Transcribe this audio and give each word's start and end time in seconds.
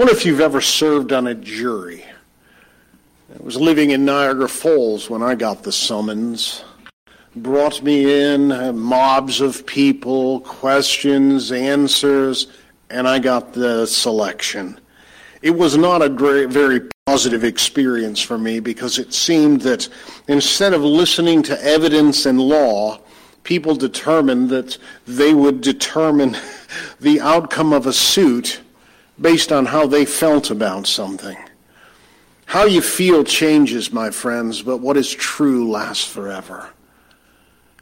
wonder 0.00 0.14
if 0.14 0.24
you've 0.24 0.40
ever 0.40 0.62
served 0.62 1.12
on 1.12 1.26
a 1.26 1.34
jury. 1.34 2.02
I 3.38 3.42
was 3.42 3.56
living 3.56 3.90
in 3.90 4.06
Niagara 4.06 4.48
Falls 4.48 5.10
when 5.10 5.22
I 5.22 5.34
got 5.34 5.62
the 5.62 5.72
summons. 5.72 6.64
Brought 7.36 7.82
me 7.82 8.32
in, 8.32 8.78
mobs 8.78 9.42
of 9.42 9.66
people, 9.66 10.40
questions, 10.40 11.52
answers, 11.52 12.46
and 12.88 13.06
I 13.06 13.18
got 13.18 13.52
the 13.52 13.84
selection. 13.84 14.80
It 15.42 15.50
was 15.50 15.76
not 15.76 16.00
a 16.00 16.08
very 16.08 16.80
positive 17.04 17.44
experience 17.44 18.22
for 18.22 18.38
me 18.38 18.58
because 18.58 18.98
it 18.98 19.12
seemed 19.12 19.60
that 19.60 19.86
instead 20.28 20.72
of 20.72 20.82
listening 20.82 21.42
to 21.42 21.62
evidence 21.62 22.24
and 22.24 22.40
law, 22.40 23.00
people 23.42 23.74
determined 23.74 24.48
that 24.48 24.78
they 25.06 25.34
would 25.34 25.60
determine 25.60 26.38
the 27.00 27.20
outcome 27.20 27.74
of 27.74 27.86
a 27.86 27.92
suit 27.92 28.62
based 29.20 29.52
on 29.52 29.66
how 29.66 29.86
they 29.86 30.04
felt 30.04 30.50
about 30.50 30.86
something. 30.86 31.36
How 32.46 32.64
you 32.64 32.80
feel 32.80 33.22
changes, 33.22 33.92
my 33.92 34.10
friends, 34.10 34.62
but 34.62 34.78
what 34.78 34.96
is 34.96 35.10
true 35.10 35.70
lasts 35.70 36.06
forever. 36.06 36.70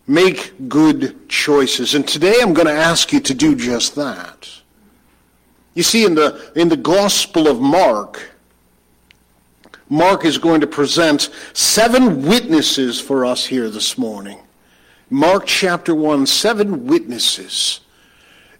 Make 0.06 0.69
good 0.69 1.28
choices. 1.28 1.95
And 1.95 2.06
today 2.06 2.34
I'm 2.41 2.55
going 2.55 2.66
to 2.66 2.73
ask 2.73 3.12
you 3.12 3.20
to 3.20 3.34
do 3.34 3.55
just 3.55 3.95
that. 3.95 4.48
You 5.74 5.83
see, 5.83 6.05
in 6.05 6.14
the, 6.14 6.52
in 6.56 6.69
the 6.69 6.77
Gospel 6.77 7.47
of 7.47 7.61
Mark, 7.61 8.33
Mark 9.89 10.25
is 10.25 10.36
going 10.36 10.61
to 10.61 10.66
present 10.66 11.30
seven 11.52 12.27
witnesses 12.27 13.00
for 13.00 13.25
us 13.25 13.47
here 13.47 13.70
this 13.70 13.97
morning. 13.97 14.39
Mark 15.09 15.47
chapter 15.47 15.95
1, 15.95 16.27
seven 16.27 16.86
witnesses. 16.86 17.80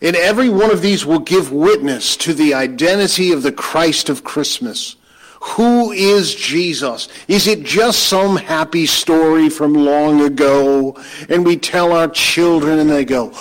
And 0.01 0.15
every 0.15 0.48
one 0.48 0.70
of 0.70 0.80
these 0.80 1.05
will 1.05 1.19
give 1.19 1.52
witness 1.52 2.16
to 2.19 2.33
the 2.33 2.55
identity 2.55 3.33
of 3.33 3.43
the 3.43 3.52
Christ 3.52 4.09
of 4.09 4.23
Christmas. 4.23 4.97
Who 5.41 5.93
is 5.93 6.35
Jesus? 6.35 7.09
Is 7.27 7.46
it 7.46 7.65
just 7.65 8.05
some 8.05 8.37
happy 8.37 8.87
story 8.87 9.49
from 9.49 9.74
long 9.74 10.21
ago? 10.21 10.96
And 11.29 11.45
we 11.45 11.57
tell 11.57 11.93
our 11.93 12.09
children 12.09 12.79
and 12.79 12.90
they 12.90 13.05
go, 13.05 13.32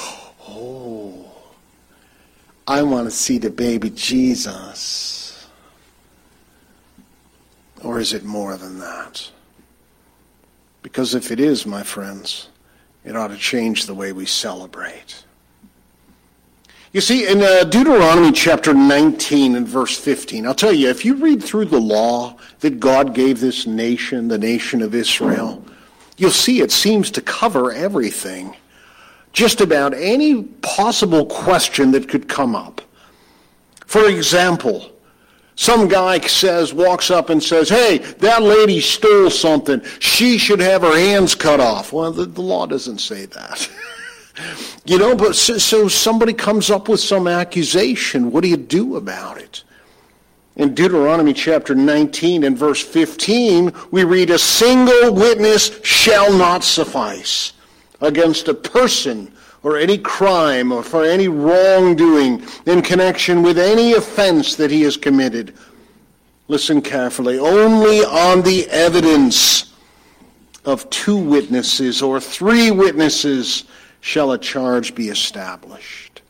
oh, 0.48 1.32
I 2.68 2.84
want 2.84 3.08
to 3.08 3.12
see 3.12 3.38
the 3.38 3.50
baby 3.50 3.90
Jesus. 3.92 5.48
Or 7.84 8.00
is 8.00 8.14
it 8.14 8.24
more 8.24 8.58
than 8.58 8.80
that? 8.80 9.30
Because 10.82 11.14
if 11.14 11.32
it 11.32 11.40
is, 11.40 11.66
my 11.66 11.84
friends, 11.84 12.50
it 13.04 13.16
ought 13.16 13.28
to 13.28 13.38
change 13.38 13.86
the 13.86 13.94
way 13.94 14.12
we 14.12 14.26
celebrate. 14.26 15.24
You 16.94 17.02
see, 17.02 17.28
in 17.28 17.42
uh, 17.42 17.66
Deuteronomy 17.66 18.32
chapter 18.32 18.74
19 18.74 19.56
and 19.56 19.68
verse 19.68 19.98
15, 19.98 20.48
I'll 20.48 20.56
tell 20.56 20.72
you, 20.72 20.90
if 20.90 21.04
you 21.04 21.16
read 21.16 21.44
through 21.44 21.66
the 21.66 21.80
law 21.80 22.38
that 22.62 22.80
God 22.80 23.14
gave 23.14 23.42
this 23.42 23.68
nation, 23.68 24.30
the 24.30 24.38
nation 24.38 24.82
of 24.82 24.96
Israel, 24.96 25.64
you'll 26.16 26.32
see 26.32 26.62
it 26.62 26.72
seems 26.72 27.12
to 27.12 27.22
cover 27.22 27.74
everything. 27.74 28.56
Just 29.34 29.60
about 29.60 29.94
any 29.94 30.44
possible 30.44 31.26
question 31.26 31.92
that 31.92 32.08
could 32.08 32.30
come 32.30 32.56
up. 32.56 32.82
For 33.86 34.08
example, 34.08 34.90
some 35.56 35.90
guy 35.90 36.20
says, 36.22 36.74
walks 36.74 37.12
up 37.12 37.30
and 37.30 37.44
says, 37.44 37.68
hey, 37.68 37.98
that 37.98 38.42
lady 38.42 38.80
stole 38.80 39.30
something. 39.30 39.82
She 40.00 40.38
should 40.38 40.62
have 40.62 40.84
her 40.84 40.98
hands 40.98 41.36
cut 41.36 41.60
off. 41.60 41.92
Well, 41.92 42.14
the, 42.14 42.26
the 42.26 42.42
law 42.42 42.66
doesn't 42.66 43.00
say 43.00 43.26
that. 43.26 43.70
You 44.86 44.98
know, 44.98 45.16
but 45.16 45.36
so, 45.36 45.58
so 45.58 45.88
somebody 45.88 46.34
comes 46.34 46.70
up 46.70 46.88
with 46.88 47.00
some 47.00 47.28
accusation. 47.28 48.32
What 48.32 48.42
do 48.42 48.50
you 48.50 48.58
do 48.58 48.96
about 48.96 49.38
it? 49.38 49.64
In 50.56 50.74
Deuteronomy 50.74 51.34
chapter 51.34 51.76
19 51.76 52.44
and 52.44 52.58
verse 52.58 52.82
15, 52.84 53.72
we 53.92 54.04
read, 54.04 54.30
A 54.30 54.40
single 54.40 55.14
witness 55.14 55.80
shall 55.84 56.36
not 56.36 56.64
suffice 56.64 57.54
against 58.02 58.48
a 58.48 58.54
person 58.54 59.32
or 59.64 59.78
any 59.78 59.98
crime 59.98 60.72
or 60.72 60.84
for 60.84 61.04
any 61.04 61.28
wrongdoing 61.28 62.44
in 62.66 62.82
connection 62.82 63.42
with 63.44 63.58
any 63.58 63.94
offense 63.94 64.56
that 64.56 64.72
he 64.72 64.82
has 64.82 64.98
committed. 64.98 65.54
Listen 66.48 66.82
carefully. 66.82 67.38
Only 67.38 68.06
on 68.06 68.42
the 68.42 68.68
evidence 68.70 69.74
of 70.66 70.90
two 70.90 71.18
witnesses 71.18 72.02
or 72.02 72.20
three 72.20 72.72
witnesses 72.72 73.66
shall 74.02 74.32
a 74.32 74.38
charge 74.38 74.96
be 74.96 75.10
established. 75.10 76.22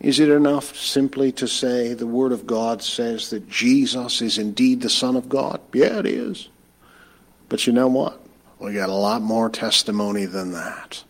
Is 0.00 0.20
it 0.20 0.28
enough 0.28 0.76
simply 0.76 1.32
to 1.32 1.48
say 1.48 1.94
the 1.94 2.06
Word 2.06 2.32
of 2.32 2.46
God 2.46 2.82
says 2.82 3.30
that 3.30 3.48
Jesus 3.48 4.20
is 4.20 4.38
indeed 4.38 4.82
the 4.82 4.90
Son 4.90 5.16
of 5.16 5.28
God? 5.28 5.60
Yeah, 5.72 5.98
it 5.98 6.06
is. 6.06 6.48
But 7.48 7.66
you 7.66 7.72
know 7.72 7.88
what? 7.88 8.20
We 8.58 8.74
got 8.74 8.88
a 8.88 8.94
lot 8.94 9.22
more 9.22 9.48
testimony 9.48 10.26
than 10.26 10.52
that. 10.52 11.02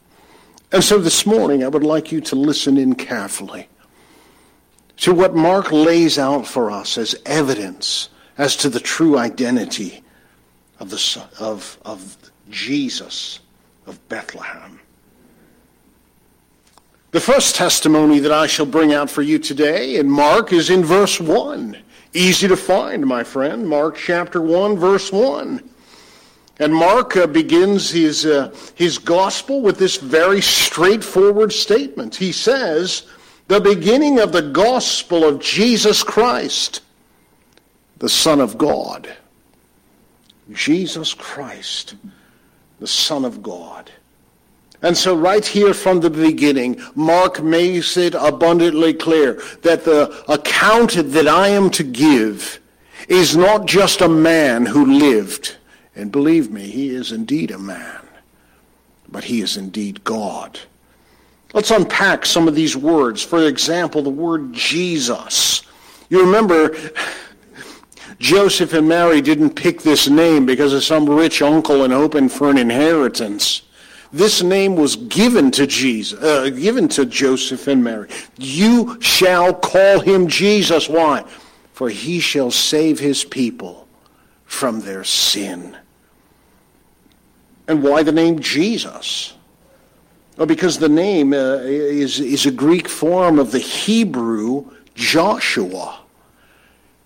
And 0.72 0.82
so 0.82 0.99
this 0.99 1.26
morning, 1.26 1.65
I 1.65 1.69
would 1.69 1.84
like 1.84 2.12
you 2.12 2.21
to 2.22 2.37
listen 2.37 2.76
in 2.76 2.94
carefully 2.94 3.69
to 4.99 5.12
what 5.15 5.34
Mark 5.34 5.72
lays 5.72 6.19
out 6.19 6.47
for 6.47 6.71
us 6.71 6.97
as 6.99 7.15
evidence 7.26 8.09
as 8.38 8.56
to 8.56 8.69
the 8.69 8.81
true 8.81 9.19
identity 9.19 10.03
of, 10.81 10.91
the, 10.91 11.25
of, 11.38 11.78
of 11.84 12.16
Jesus 12.50 13.41
of 13.87 14.06
Bethlehem. 14.09 14.81
The 17.16 17.22
first 17.22 17.56
testimony 17.56 18.19
that 18.19 18.31
I 18.31 18.47
shall 18.47 18.66
bring 18.66 18.93
out 18.93 19.09
for 19.09 19.22
you 19.22 19.38
today 19.38 19.97
in 19.97 20.06
Mark 20.06 20.53
is 20.53 20.69
in 20.69 20.84
verse 20.84 21.19
1. 21.19 21.75
Easy 22.12 22.47
to 22.47 22.59
find, 22.59 23.06
my 23.06 23.25
friend. 23.25 23.66
Mark 23.66 23.97
chapter 23.97 24.43
1, 24.43 24.77
verse 24.77 25.10
1. 25.10 25.66
And 26.59 26.75
Mark 26.75 27.16
uh, 27.16 27.26
begins 27.26 27.91
his, 27.91 28.26
uh, 28.26 28.55
his 28.75 28.99
gospel 28.99 29.62
with 29.62 29.78
this 29.78 29.97
very 29.97 30.43
straightforward 30.43 31.55
statement. 31.55 32.15
He 32.15 32.32
says, 32.32 33.06
The 33.49 33.62
beginning 33.62 34.19
of 34.19 34.32
the 34.32 34.43
gospel 34.43 35.25
of 35.25 35.41
Jesus 35.41 36.03
Christ, 36.03 36.82
the 37.97 38.10
Son 38.10 38.43
of 38.43 38.59
God. 38.59 39.16
Jesus 40.53 41.15
Christ, 41.15 41.94
the 42.78 42.87
Son 42.87 43.25
of 43.25 43.43
God. 43.43 43.91
And 44.82 44.97
so 44.97 45.16
right 45.16 45.44
here 45.44 45.75
from 45.75 46.00
the 46.00 46.10
beginning, 46.10 46.81
Mark 46.94 47.42
makes 47.42 47.97
it 47.97 48.14
abundantly 48.14 48.92
clear 48.94 49.42
that 49.62 49.84
the 49.84 50.25
account 50.31 50.92
that 51.12 51.26
I 51.26 51.48
am 51.48 51.70
to 51.70 51.82
give 51.82 52.60
is 53.09 53.37
not 53.37 53.66
just 53.66 54.00
a 54.00 54.09
man 54.09 54.66
who 54.66 54.98
lived. 54.98 55.56
And 55.94 56.12
believe 56.12 56.50
me, 56.50 56.69
he 56.69 56.91
is 56.91 57.12
indeed 57.12 57.50
a 57.50 57.59
man. 57.59 58.06
But 59.09 59.25
he 59.25 59.41
is 59.41 59.56
indeed 59.56 60.04
God. 60.04 60.59
Let's 61.54 61.70
unpack 61.70 62.26
some 62.26 62.48
of 62.48 62.54
these 62.54 62.76
words. 62.76 63.22
For 63.22 63.47
example, 63.47 64.03
the 64.03 64.10
word 64.10 64.53
Jesus. 64.53 65.62
You 66.10 66.20
remember 66.20 66.76
Joseph 68.19 68.72
and 68.72 68.88
Mary 68.88 69.20
didn't 69.20 69.50
pick 69.50 69.81
this 69.81 70.08
name 70.08 70.44
because 70.44 70.72
of 70.72 70.84
some 70.84 71.08
rich 71.08 71.43
uncle 71.43 71.84
and 71.84 71.93
hoping 71.93 72.28
for 72.28 72.50
an 72.50 72.58
inheritance. 72.58 73.62
This 74.12 74.43
name 74.43 74.77
was 74.77 74.97
given 74.97 75.50
to 75.53 75.67
Jesus, 75.67 76.21
uh, 76.22 76.50
given 76.50 76.89
to 76.89 77.05
Joseph 77.05 77.67
and 77.67 77.83
Mary. 77.83 78.09
You 78.39 79.00
shall 79.00 79.53
call 79.53 80.00
him 80.00 80.28
Jesus. 80.28 80.89
Why? 80.89 81.25
For 81.72 81.89
he 81.89 82.21
shall 82.21 82.50
save 82.50 82.99
his 82.99 83.25
people 83.25 83.87
from 84.44 84.81
their 84.81 85.05
sin. 85.05 85.77
And 87.69 87.83
why 87.83 88.03
the 88.03 88.12
name 88.12 88.39
Jesus? 88.39 89.34
Well, 90.37 90.47
because 90.47 90.78
the 90.78 90.88
name 90.88 91.33
uh, 91.33 91.56
is, 91.65 92.21
is 92.21 92.47
a 92.47 92.50
Greek 92.50 92.88
form 92.88 93.38
of 93.38 93.50
the 93.50 93.59
Hebrew 93.59 94.71
Joshua. 94.94 96.00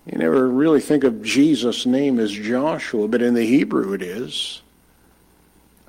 You 0.05 0.17
never 0.17 0.47
really 0.47 0.81
think 0.81 1.03
of 1.03 1.21
Jesus' 1.23 1.85
name 1.85 2.19
as 2.19 2.31
Joshua, 2.31 3.07
but 3.07 3.21
in 3.21 3.33
the 3.33 3.45
Hebrew 3.45 3.93
it 3.93 4.01
is. 4.01 4.60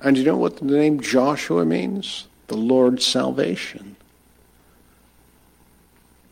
And 0.03 0.17
you 0.17 0.25
know 0.25 0.35
what 0.35 0.57
the 0.57 0.65
name 0.65 0.99
Joshua 0.99 1.65
means? 1.65 2.27
The 2.47 2.57
Lord's 2.57 3.05
salvation. 3.05 3.95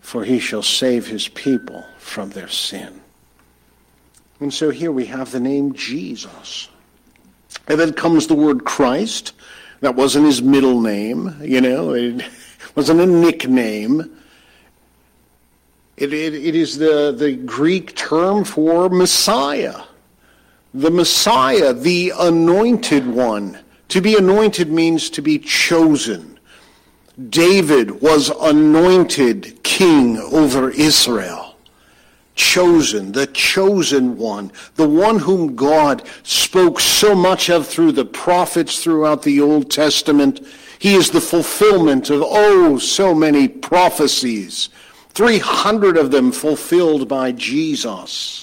For 0.01 0.25
he 0.25 0.39
shall 0.39 0.61
save 0.61 1.07
his 1.07 1.29
people 1.29 1.85
from 1.97 2.31
their 2.31 2.49
sin. 2.49 3.01
And 4.41 4.53
so 4.53 4.71
here 4.71 4.91
we 4.91 5.05
have 5.05 5.31
the 5.31 5.39
name 5.39 5.73
Jesus. 5.73 6.67
And 7.67 7.79
then 7.79 7.93
comes 7.93 8.27
the 8.27 8.35
word 8.35 8.65
Christ. 8.65 9.33
That 9.79 9.95
wasn't 9.95 10.25
his 10.25 10.41
middle 10.41 10.81
name, 10.81 11.35
you 11.41 11.59
know, 11.59 11.93
it 11.93 12.23
wasn't 12.75 12.99
a 12.99 13.05
nickname. 13.05 14.15
It, 15.97 16.13
it, 16.13 16.33
it 16.35 16.55
is 16.55 16.77
the, 16.77 17.11
the 17.17 17.33
Greek 17.33 17.95
term 17.95 18.43
for 18.43 18.89
Messiah 18.89 19.81
the 20.73 20.91
Messiah, 20.91 21.73
the 21.73 22.13
anointed 22.17 23.05
one. 23.07 23.59
To 23.89 24.01
be 24.01 24.15
anointed 24.15 24.71
means 24.71 25.09
to 25.11 25.21
be 25.21 25.37
chosen. 25.37 26.39
David 27.29 28.01
was 28.01 28.29
anointed 28.29 29.61
king 29.63 30.17
over 30.17 30.69
Israel. 30.71 31.57
chosen, 32.33 33.11
the 33.11 33.27
chosen 33.27 34.17
one, 34.17 34.51
the 34.75 34.87
one 34.87 35.19
whom 35.19 35.55
God 35.55 36.01
spoke 36.23 36.79
so 36.79 37.13
much 37.13 37.49
of 37.49 37.67
through 37.67 37.91
the 37.91 38.05
prophets 38.05 38.81
throughout 38.81 39.21
the 39.21 39.41
Old 39.41 39.69
Testament. 39.69 40.39
He 40.79 40.95
is 40.95 41.11
the 41.11 41.21
fulfillment 41.21 42.09
of, 42.09 42.23
oh, 42.25 42.77
so 42.77 43.13
many 43.13 43.47
prophecies, 43.47 44.69
300 45.09 45.97
of 45.97 46.09
them 46.09 46.31
fulfilled 46.31 47.07
by 47.07 47.33
Jesus. 47.33 48.40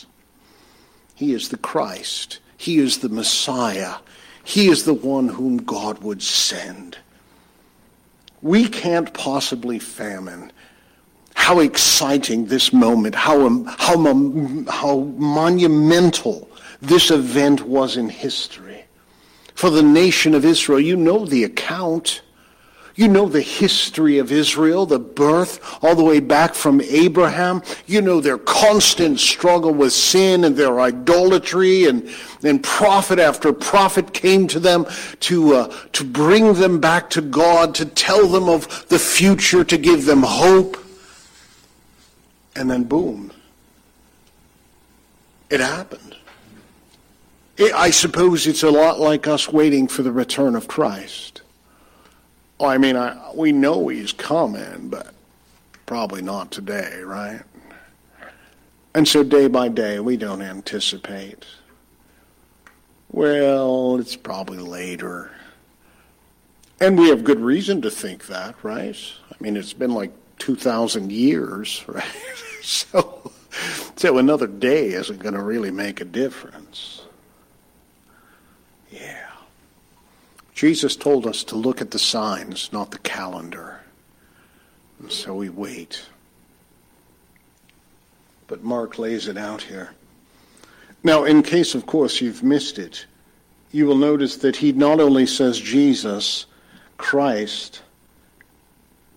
He 1.19 1.33
is 1.33 1.49
the 1.49 1.57
Christ. 1.57 2.39
He 2.57 2.79
is 2.79 2.99
the 2.99 3.09
Messiah. 3.09 3.97
He 4.45 4.69
is 4.69 4.85
the 4.85 4.95
one 4.95 5.27
whom 5.27 5.57
God 5.57 5.99
would 5.99 6.23
send. 6.23 6.97
We 8.41 8.69
can't 8.69 9.13
possibly 9.15 9.81
famine 9.81 10.53
how 11.35 11.59
exciting 11.59 12.47
this 12.47 12.73
moment, 12.73 13.17
how, 13.17 13.45
um, 13.45 13.65
how, 13.65 13.97
how 14.71 14.99
monumental 15.17 16.49
this 16.81 17.11
event 17.11 17.63
was 17.67 17.97
in 17.97 18.09
history. 18.09 18.85
For 19.57 19.71
the 19.71 19.83
nation 19.83 20.37
of 20.37 20.45
Israel, 20.45 20.79
you 20.79 20.95
know 20.95 21.27
the 21.27 21.43
account. 21.43 22.23
You 22.99 23.07
know 23.07 23.29
the 23.29 23.41
history 23.41 24.19
of 24.19 24.33
Israel, 24.33 24.85
the 24.85 24.99
birth 24.99 25.61
all 25.85 25.95
the 25.95 26.03
way 26.03 26.19
back 26.19 26.53
from 26.53 26.81
Abraham. 26.81 27.63
You 27.87 28.01
know 28.01 28.21
their 28.21 28.39
constant 28.39 29.21
struggle 29.21 29.73
with 29.73 29.93
sin 29.93 30.43
and 30.43 30.57
their 30.57 30.81
idolatry 30.81 31.85
and, 31.85 32.13
and 32.43 32.61
prophet 32.61 33.21
after 33.21 33.53
prophet 33.53 34.13
came 34.13 34.49
to 34.49 34.59
them 34.59 34.85
to, 35.21 35.55
uh, 35.55 35.77
to 35.93 36.03
bring 36.03 36.55
them 36.55 36.81
back 36.81 37.09
to 37.11 37.21
God, 37.21 37.73
to 37.77 37.87
tell 37.87 38.27
them 38.27 38.49
of 38.49 38.89
the 38.89 38.99
future, 38.99 39.63
to 39.63 39.79
give 39.79 40.05
them 40.05 40.25
hope. 40.25 40.77
And 42.57 42.69
then 42.69 42.83
boom, 42.83 43.31
it 45.51 45.61
happened. 45.61 46.17
I 47.61 47.91
suppose 47.91 48.49
it's 48.49 48.65
a 48.65 48.71
lot 48.71 48.99
like 48.99 49.29
us 49.29 49.49
waiting 49.49 49.87
for 49.87 50.03
the 50.03 50.11
return 50.11 50.57
of 50.57 50.67
Christ. 50.67 51.43
Oh, 52.61 52.67
I 52.67 52.79
mean, 52.79 52.97
I, 52.97 53.31
we 53.35 53.53
know 53.53 53.89
he's 53.89 54.13
coming, 54.13 54.89
but 54.89 55.15
probably 55.87 56.23
not 56.23 56.51
today, 56.51 57.01
right? 57.01 57.43
And 58.95 59.07
so 59.07 59.23
day 59.23 59.47
by 59.47 59.69
day, 59.69 60.01
we 60.01 60.17
don't 60.17 60.43
anticipate. 60.43 61.45
Well, 63.11 63.99
it's 63.99 64.17
probably 64.17 64.59
later. 64.59 65.31
And 66.81 66.99
we 66.99 67.09
have 67.09 67.25
good 67.25 67.41
reason 67.41 67.81
to 67.83 67.91
think 67.91 68.27
that, 68.27 68.55
right? 68.63 68.97
I 69.31 69.37
mean, 69.41 69.57
it's 69.57 69.73
been 69.73 69.95
like 69.95 70.13
2,000 70.39 71.13
years, 71.13 71.85
right? 71.89 72.05
so, 72.63 73.31
so 73.97 74.19
another 74.19 74.47
day 74.47 74.89
isn't 74.89 75.21
going 75.21 75.35
to 75.35 75.43
really 75.43 75.71
make 75.71 76.01
a 76.01 76.05
difference. 76.05 77.03
Yeah. 78.91 79.28
Jesus 80.59 80.97
told 80.97 81.25
us 81.25 81.45
to 81.45 81.55
look 81.55 81.81
at 81.81 81.93
the 81.93 82.01
signs, 82.01 82.73
not 82.73 82.91
the 82.91 82.99
calendar. 82.99 83.79
And 84.99 85.13
so 85.13 85.33
we 85.33 85.51
wait. 85.51 86.05
But 88.49 88.65
Mark 88.65 88.99
lays 88.99 89.29
it 89.29 89.39
out 89.39 89.63
here. 89.63 89.91
Now, 91.05 91.23
in 91.23 91.45
case, 91.45 91.77
of 91.77 91.87
course, 91.87 92.21
you've 92.21 92.43
missed 92.43 92.81
it, 92.81 93.07
you 93.71 93.87
will 93.87 93.95
notice 93.95 94.39
that 94.39 94.57
he 94.57 94.73
not 94.73 94.99
only 94.99 95.27
says 95.27 95.61
Jesus, 95.61 96.47
Christ, 96.97 97.83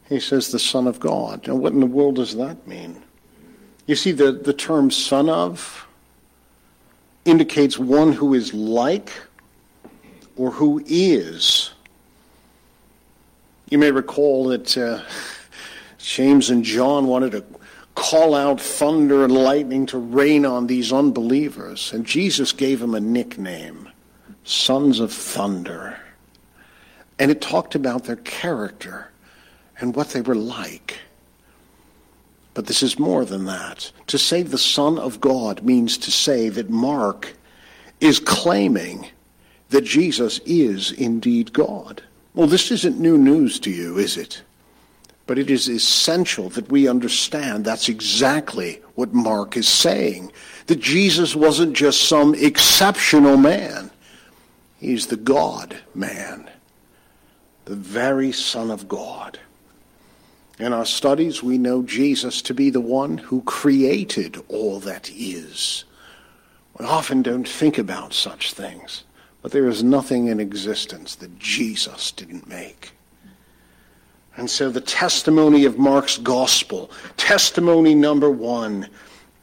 he 0.10 0.20
says 0.20 0.52
the 0.52 0.60
Son 0.60 0.86
of 0.86 1.00
God. 1.00 1.48
Now, 1.48 1.56
what 1.56 1.74
in 1.74 1.80
the 1.80 1.88
world 1.88 2.18
does 2.18 2.36
that 2.36 2.68
mean? 2.68 3.02
You 3.88 3.96
see, 3.96 4.12
the, 4.12 4.32
the 4.32 4.54
term 4.54 4.92
son 4.92 5.28
of 5.28 5.88
indicates 7.26 7.80
one 7.80 8.14
who 8.14 8.36
is 8.36 8.54
like 8.54 9.12
or 10.36 10.52
who 10.52 10.84
is. 10.86 11.72
You 13.70 13.78
may 13.78 13.92
recall 13.92 14.46
that 14.46 14.78
uh, 14.78 15.02
James 15.98 16.50
and 16.50 16.64
John 16.64 17.08
wanted 17.08 17.32
to 17.34 17.46
call 17.96 18.36
out 18.36 18.60
thunder 18.60 19.24
and 19.24 19.34
lightning 19.34 19.86
to 19.88 19.98
rain 19.98 20.46
on 20.46 20.68
these 20.68 20.92
unbelievers, 20.92 21.94
and 21.94 22.06
Jesus 22.06 22.52
gave 22.52 22.80
them 22.80 22.96
a 22.96 23.00
nickname 23.00 23.90
Sons 24.44 25.00
of 25.00 25.14
Thunder. 25.14 26.00
And 27.20 27.30
it 27.30 27.42
talked 27.42 27.76
about 27.76 28.06
their 28.06 28.16
character 28.18 29.12
and 29.80 29.96
what 29.96 30.10
they 30.10 30.22
were 30.22 30.36
like. 30.36 31.00
But 32.54 32.66
this 32.66 32.84
is 32.84 33.00
more 33.00 33.24
than 33.24 33.46
that. 33.46 33.92
To 34.08 34.18
say 34.18 34.42
the 34.42 34.58
Son 34.58 34.98
of 34.98 35.22
God 35.22 35.64
means 35.64 35.98
to 36.00 36.12
say 36.12 36.50
that 36.50 36.70
Mark 36.70 37.34
is 38.00 38.20
claiming 38.20 39.08
that 39.72 39.84
Jesus 39.84 40.40
is 40.46 40.92
indeed 40.92 41.52
God. 41.52 42.04
Well, 42.34 42.48
this 42.48 42.72
isn't 42.72 43.00
new 43.00 43.18
news 43.18 43.60
to 43.62 43.72
you, 43.72 43.98
is 43.98 44.16
it? 44.16 44.44
But 45.28 45.40
it 45.40 45.50
is 45.50 45.70
essential 45.70 46.50
that 46.50 46.70
we 46.70 46.88
understand 46.88 47.66
that's 47.66 47.90
exactly 47.90 48.82
what 48.96 49.14
Mark 49.14 49.58
is 49.58 49.68
saying. 49.68 50.32
That 50.68 50.80
Jesus 50.80 51.36
wasn't 51.36 51.74
just 51.74 52.04
some 52.04 52.36
exceptional 52.36 53.38
man. 53.38 53.92
He's 54.80 55.08
the 55.08 55.18
God 55.18 55.78
man, 55.94 56.50
the 57.66 57.76
very 57.76 58.32
Son 58.32 58.72
of 58.72 58.88
God. 58.88 59.40
In 60.60 60.74
our 60.74 60.86
studies, 60.86 61.42
we 61.42 61.58
know 61.58 61.82
Jesus 61.82 62.42
to 62.44 62.54
be 62.54 62.70
the 62.70 62.82
one 62.82 63.18
who 63.18 63.42
created 63.44 64.38
all 64.48 64.80
that 64.82 65.10
is. 65.12 65.86
We 66.78 66.86
often 66.86 67.22
don't 67.22 67.48
think 67.48 67.78
about 67.78 68.14
such 68.14 68.54
things, 68.54 69.04
but 69.42 69.52
there 69.52 69.68
is 69.68 69.84
nothing 69.84 70.28
in 70.28 70.40
existence 70.40 71.16
that 71.16 71.40
Jesus 71.40 72.12
didn't 72.12 72.48
make. 72.48 72.94
And 74.38 74.50
so 74.50 74.70
the 74.70 74.82
testimony 74.82 75.66
of 75.66 75.78
Mark's 75.78 76.18
gospel, 76.18 76.92
testimony 77.18 77.94
number 77.96 78.30
one, 78.30 78.88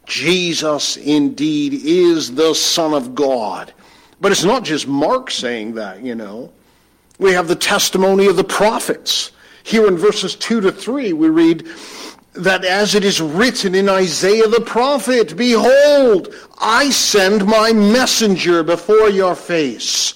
Jesus 0.07 0.97
indeed 0.97 1.75
is 1.75 2.35
the 2.35 2.55
Son 2.55 2.95
of 2.95 3.15
God. 3.15 3.73
But 4.21 4.33
it's 4.33 4.45
not 4.45 4.65
just 4.65 4.89
Mark 4.89 5.31
saying 5.31 5.75
that, 5.75 6.03
you 6.03 6.15
know. 6.15 6.53
We 7.19 7.33
have 7.33 7.49
the 7.49 7.57
testimony 7.57 8.27
of 8.27 8.37
the 8.37 8.45
prophets. 8.45 9.33
Here 9.65 9.87
in 9.87 9.99
verses 9.99 10.35
2 10.37 10.63
to 10.63 10.73
3, 10.73 11.13
we 11.13 11.29
read 11.29 11.69
that 12.39 12.65
as 12.65 12.95
it 12.95 13.05
is 13.05 13.21
written 13.21 13.75
in 13.75 13.89
Isaiah 13.89 14.49
the 14.49 14.61
prophet, 14.61 15.37
Behold, 15.37 16.35
I 16.59 16.91
send 16.91 17.45
my 17.45 17.73
messenger 17.73 18.63
before 18.63 19.11
your 19.11 19.35
face, 19.35 20.15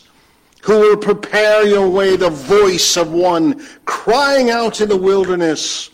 who 0.63 0.79
will 0.79 0.97
prepare 0.97 1.67
your 1.67 1.89
way, 1.89 2.17
the 2.17 2.31
voice 2.31 2.97
of 2.97 3.13
one 3.13 3.67
crying 3.85 4.51
out 4.51 4.81
in 4.81 4.89
the 4.89 4.97
wilderness, 4.97 5.91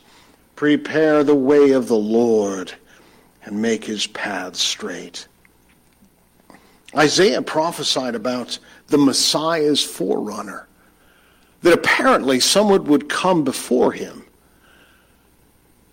Prepare 0.56 1.22
the 1.22 1.34
way 1.36 1.70
of 1.70 1.86
the 1.86 1.96
Lord 1.96 2.72
and 3.44 3.62
make 3.62 3.84
his 3.84 4.06
paths 4.08 4.60
straight. 4.60 5.28
Isaiah 6.96 7.42
prophesied 7.42 8.14
about 8.14 8.58
the 8.88 8.98
Messiah's 8.98 9.84
forerunner 9.84 10.66
that 11.62 11.72
apparently 11.72 12.40
someone 12.40 12.84
would 12.84 13.08
come 13.08 13.44
before 13.44 13.92
him. 13.92 14.24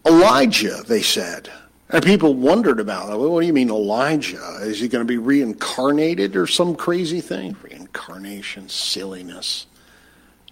Elijah, 0.05 0.83
they 0.88 1.01
said. 1.01 1.50
And 1.89 2.03
people 2.03 2.33
wondered 2.33 2.79
about 2.79 3.12
it. 3.12 3.17
Well, 3.17 3.31
what 3.31 3.41
do 3.41 3.47
you 3.47 3.53
mean 3.53 3.69
Elijah? 3.69 4.57
Is 4.62 4.79
he 4.79 4.88
going 4.88 5.05
to 5.05 5.07
be 5.07 5.17
reincarnated 5.17 6.35
or 6.35 6.47
some 6.47 6.75
crazy 6.75 7.21
thing? 7.21 7.55
Reincarnation, 7.62 8.69
silliness. 8.69 9.67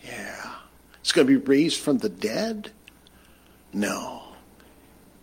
Yeah. 0.03 0.53
It's 1.01 1.12
going 1.12 1.27
to 1.27 1.39
be 1.39 1.45
raised 1.45 1.81
from 1.81 1.98
the 1.98 2.10
dead? 2.10 2.72
No. 3.74 4.24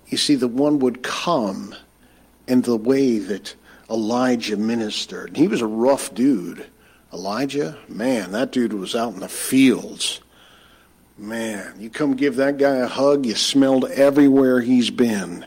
You 0.09 0.19
see, 0.19 0.35
the 0.35 0.49
one 0.49 0.81
would 0.81 1.03
come 1.03 1.75
in 2.49 2.63
the 2.63 2.77
way 2.77 3.19
that 3.19 3.55
Elijah 3.89 4.57
ministered. 4.57 5.37
He 5.37 5.49
was 5.49 5.61
a 5.61 5.67
rough 5.67 6.13
dude. 6.15 6.67
Elijah, 7.13 7.79
man, 7.89 8.33
that 8.33 8.53
dude 8.53 8.73
was 8.73 8.95
out 8.95 9.15
in 9.15 9.21
the 9.21 9.29
fields. 9.29 10.21
Man, 11.21 11.75
you 11.79 11.91
come 11.91 12.17
give 12.17 12.37
that 12.37 12.57
guy 12.57 12.77
a 12.77 12.87
hug, 12.87 13.27
you 13.27 13.35
smelled 13.35 13.85
everywhere 13.91 14.63
he's 14.63 14.89
been. 14.89 15.45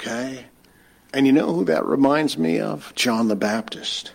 Okay? 0.00 0.46
And 1.12 1.26
you 1.26 1.32
know 1.32 1.52
who 1.52 1.66
that 1.66 1.84
reminds 1.84 2.38
me 2.38 2.60
of? 2.60 2.90
John 2.94 3.28
the 3.28 3.36
Baptist. 3.36 4.12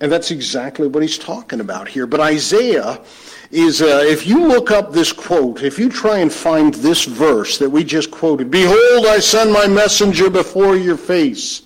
And 0.00 0.12
that's 0.12 0.30
exactly 0.30 0.86
what 0.86 1.02
he's 1.02 1.18
talking 1.18 1.58
about 1.58 1.88
here. 1.88 2.06
But 2.06 2.20
Isaiah 2.20 3.02
is, 3.50 3.82
uh, 3.82 4.04
if 4.06 4.24
you 4.24 4.46
look 4.46 4.70
up 4.70 4.92
this 4.92 5.12
quote, 5.12 5.64
if 5.64 5.80
you 5.80 5.88
try 5.88 6.18
and 6.18 6.32
find 6.32 6.72
this 6.74 7.04
verse 7.04 7.58
that 7.58 7.68
we 7.68 7.82
just 7.82 8.12
quoted, 8.12 8.52
Behold, 8.52 9.06
I 9.06 9.18
send 9.18 9.52
my 9.52 9.66
messenger 9.66 10.30
before 10.30 10.76
your 10.76 10.96
face. 10.96 11.62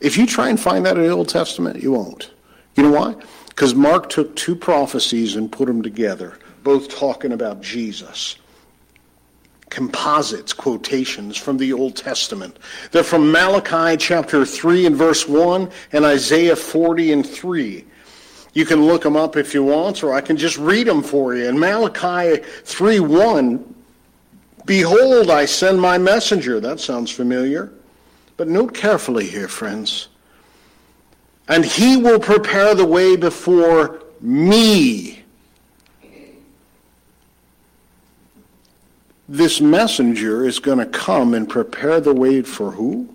If 0.00 0.18
you 0.18 0.26
try 0.26 0.50
and 0.50 0.60
find 0.60 0.84
that 0.84 0.98
in 0.98 1.04
the 1.04 1.08
Old 1.08 1.30
Testament, 1.30 1.82
you 1.82 1.92
won't. 1.92 2.30
You 2.76 2.82
know 2.82 2.92
why? 2.92 3.14
Because 3.48 3.74
Mark 3.74 4.10
took 4.10 4.36
two 4.36 4.54
prophecies 4.54 5.36
and 5.36 5.50
put 5.50 5.66
them 5.66 5.82
together, 5.82 6.38
both 6.62 6.88
talking 6.88 7.32
about 7.32 7.60
Jesus. 7.60 8.36
composites, 9.68 10.52
quotations 10.52 11.36
from 11.36 11.56
the 11.56 11.72
Old 11.72 11.94
Testament. 11.94 12.58
They're 12.90 13.04
from 13.04 13.30
Malachi 13.30 13.96
chapter 13.96 14.44
3 14.44 14.86
and 14.86 14.96
verse 14.96 15.28
1 15.28 15.70
and 15.92 16.04
Isaiah 16.04 16.56
40 16.56 17.12
and 17.12 17.24
3. 17.24 17.84
You 18.52 18.66
can 18.66 18.84
look 18.84 19.02
them 19.02 19.16
up 19.16 19.36
if 19.36 19.54
you 19.54 19.62
want, 19.62 20.02
or 20.02 20.12
I 20.12 20.22
can 20.22 20.36
just 20.36 20.58
read 20.58 20.88
them 20.88 21.04
for 21.04 21.36
you. 21.36 21.48
In 21.48 21.56
Malachi 21.56 22.42
3 22.64 22.98
1, 22.98 23.74
Behold, 24.66 25.30
I 25.30 25.46
send 25.46 25.80
my 25.80 25.98
messenger. 25.98 26.60
That 26.60 26.80
sounds 26.80 27.10
familiar. 27.10 27.72
But 28.36 28.48
note 28.48 28.74
carefully 28.74 29.26
here, 29.26 29.48
friends. 29.48 30.08
And 31.48 31.64
he 31.64 31.96
will 31.96 32.20
prepare 32.20 32.74
the 32.74 32.86
way 32.86 33.16
before 33.16 34.02
me. 34.20 35.19
This 39.30 39.60
messenger 39.60 40.44
is 40.44 40.58
going 40.58 40.78
to 40.78 40.86
come 40.86 41.34
and 41.34 41.48
prepare 41.48 42.00
the 42.00 42.12
way 42.12 42.42
for 42.42 42.72
who? 42.72 43.08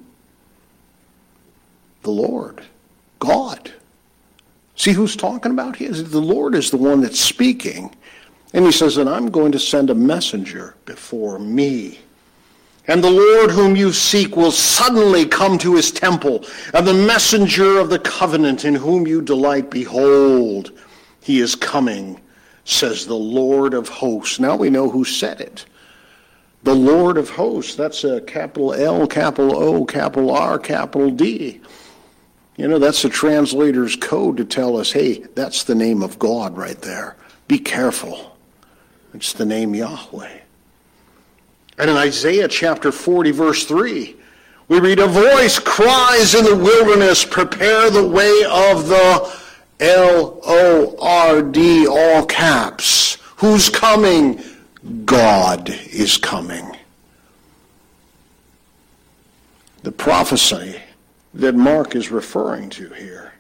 The 2.04 2.12
Lord, 2.12 2.62
God. 3.20 3.74
See 4.78 4.94
who's 4.94 5.18
talking 5.18 5.52
about 5.52 5.76
here? 5.76 5.92
The 5.92 6.22
Lord 6.22 6.56
is 6.56 6.72
the 6.72 6.78
one 6.78 7.02
that's 7.02 7.20
speaking. 7.20 7.94
And 8.54 8.64
he 8.64 8.72
says, 8.72 8.96
And 8.96 9.10
I'm 9.10 9.30
going 9.30 9.52
to 9.52 9.60
send 9.60 9.90
a 9.90 9.96
messenger 9.96 10.78
before 10.86 11.38
me. 11.38 12.00
And 12.88 13.04
the 13.04 13.12
Lord 13.12 13.52
whom 13.52 13.76
you 13.76 13.92
seek 13.92 14.38
will 14.38 14.54
suddenly 14.54 15.26
come 15.26 15.58
to 15.58 15.76
his 15.76 15.92
temple, 15.92 16.46
and 16.74 16.88
the 16.88 16.94
messenger 16.94 17.78
of 17.78 17.90
the 17.90 18.00
covenant 18.00 18.64
in 18.64 18.76
whom 18.76 19.06
you 19.06 19.22
delight, 19.22 19.70
behold, 19.70 20.72
he 21.20 21.42
is 21.42 21.56
coming, 21.56 22.22
says 22.64 23.06
the 23.06 23.16
Lord 23.16 23.74
of 23.74 23.90
hosts. 23.90 24.40
Now 24.40 24.56
we 24.56 24.70
know 24.70 24.90
who 24.90 25.04
said 25.04 25.42
it. 25.42 25.66
The 26.66 26.74
Lord 26.74 27.18
of 27.20 27.30
hosts. 27.30 27.76
That's 27.76 28.04
a 28.04 28.22
capital 28.22 28.74
L, 28.74 29.06
capital 29.06 29.56
O, 29.56 29.86
capital 29.86 30.32
R, 30.32 30.58
capital 30.58 31.12
D. 31.12 31.62
You 32.58 32.68
know, 32.68 32.80
that's 32.80 33.04
the 33.04 33.10
translator's 33.10 33.96
code 33.96 34.38
to 34.38 34.46
tell 34.46 34.76
us, 34.76 34.92
hey, 34.92 35.20
that's 35.36 35.64
the 35.64 35.76
name 35.76 36.02
of 36.02 36.18
God 36.18 36.58
right 36.58 36.82
there. 36.82 37.18
Be 37.48 37.60
careful. 37.60 38.36
It's 39.14 39.32
the 39.32 39.46
name 39.46 39.76
Yahweh. 39.76 40.40
And 41.78 41.90
in 41.92 41.98
Isaiah 41.98 42.48
chapter 42.48 42.92
40, 42.92 43.30
verse 43.30 43.66
3, 43.66 44.16
we 44.68 44.80
read, 44.80 44.98
A 44.98 45.06
voice 45.06 45.60
cries 45.60 46.34
in 46.34 46.46
the 46.46 46.56
wilderness, 46.56 47.24
prepare 47.24 47.92
the 47.92 48.08
way 48.08 48.44
of 48.50 48.88
the 48.88 49.32
L-O-R-D, 49.82 51.88
all 51.88 52.26
caps. 52.26 53.20
Who's 53.36 53.70
coming? 53.70 54.42
God 55.06 55.70
is 55.70 56.18
coming. 56.18 56.78
The 59.84 59.92
prophecy 59.92 60.82
that 61.34 61.56
Mark 61.56 61.96
is 61.96 62.12
referring 62.12 62.70
to 62.72 62.90
here 62.90 63.34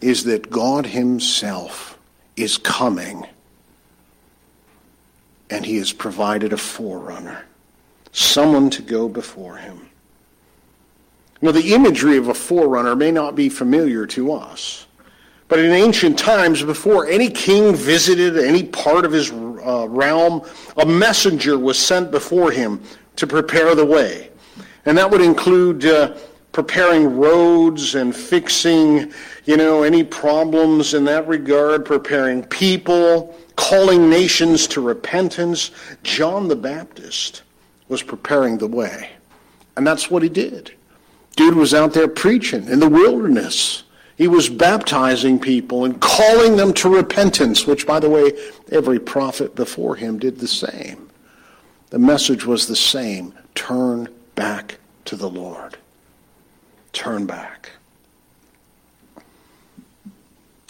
is 0.00 0.24
that 0.24 0.50
God 0.50 0.86
himself 0.86 1.98
is 2.36 2.58
coming 2.58 3.26
and 5.50 5.64
he 5.64 5.76
has 5.76 5.92
provided 5.92 6.52
a 6.52 6.56
forerunner 6.56 7.44
someone 8.14 8.70
to 8.70 8.82
go 8.82 9.08
before 9.08 9.56
him. 9.56 9.88
Now, 11.42 11.50
the 11.50 11.74
imagery 11.74 12.16
of 12.16 12.28
a 12.28 12.34
forerunner 12.34 12.96
may 12.96 13.10
not 13.10 13.34
be 13.34 13.48
familiar 13.48 14.06
to 14.06 14.32
us, 14.32 14.86
but 15.48 15.58
in 15.58 15.72
ancient 15.72 16.18
times, 16.18 16.62
before 16.62 17.06
any 17.06 17.28
king 17.28 17.74
visited 17.74 18.38
any 18.38 18.64
part 18.64 19.04
of 19.04 19.12
his 19.12 19.30
uh, 19.30 19.86
realm, 19.88 20.42
a 20.78 20.86
messenger 20.86 21.58
was 21.58 21.78
sent 21.78 22.10
before 22.10 22.50
him 22.50 22.82
to 23.16 23.26
prepare 23.26 23.74
the 23.74 23.84
way. 23.84 24.30
And 24.86 24.96
that 24.98 25.10
would 25.10 25.20
include 25.20 25.84
uh, 25.84 26.16
preparing 26.52 27.16
roads 27.16 27.94
and 27.94 28.14
fixing, 28.14 29.12
you 29.44 29.56
know, 29.56 29.82
any 29.82 30.02
problems 30.02 30.94
in 30.94 31.04
that 31.04 31.26
regard, 31.26 31.84
preparing 31.84 32.42
people, 32.44 33.38
calling 33.56 34.08
nations 34.08 34.66
to 34.68 34.80
repentance. 34.80 35.70
John 36.02 36.48
the 36.48 36.56
Baptist 36.56 37.42
was 37.88 38.02
preparing 38.02 38.58
the 38.58 38.66
way. 38.66 39.10
And 39.76 39.86
that's 39.86 40.10
what 40.10 40.22
he 40.22 40.28
did. 40.28 40.72
Dude 41.36 41.54
was 41.54 41.74
out 41.74 41.92
there 41.92 42.08
preaching 42.08 42.68
in 42.68 42.78
the 42.78 42.88
wilderness. 42.88 43.83
He 44.16 44.28
was 44.28 44.48
baptizing 44.48 45.40
people 45.40 45.84
and 45.84 46.00
calling 46.00 46.56
them 46.56 46.72
to 46.74 46.88
repentance, 46.88 47.66
which, 47.66 47.86
by 47.86 47.98
the 47.98 48.10
way, 48.10 48.32
every 48.70 49.00
prophet 49.00 49.54
before 49.54 49.96
him 49.96 50.18
did 50.18 50.38
the 50.38 50.48
same. 50.48 51.10
The 51.90 51.98
message 51.98 52.44
was 52.46 52.66
the 52.66 52.76
same 52.76 53.34
turn 53.54 54.08
back 54.34 54.78
to 55.06 55.16
the 55.16 55.28
Lord. 55.28 55.76
Turn 56.92 57.26
back. 57.26 57.70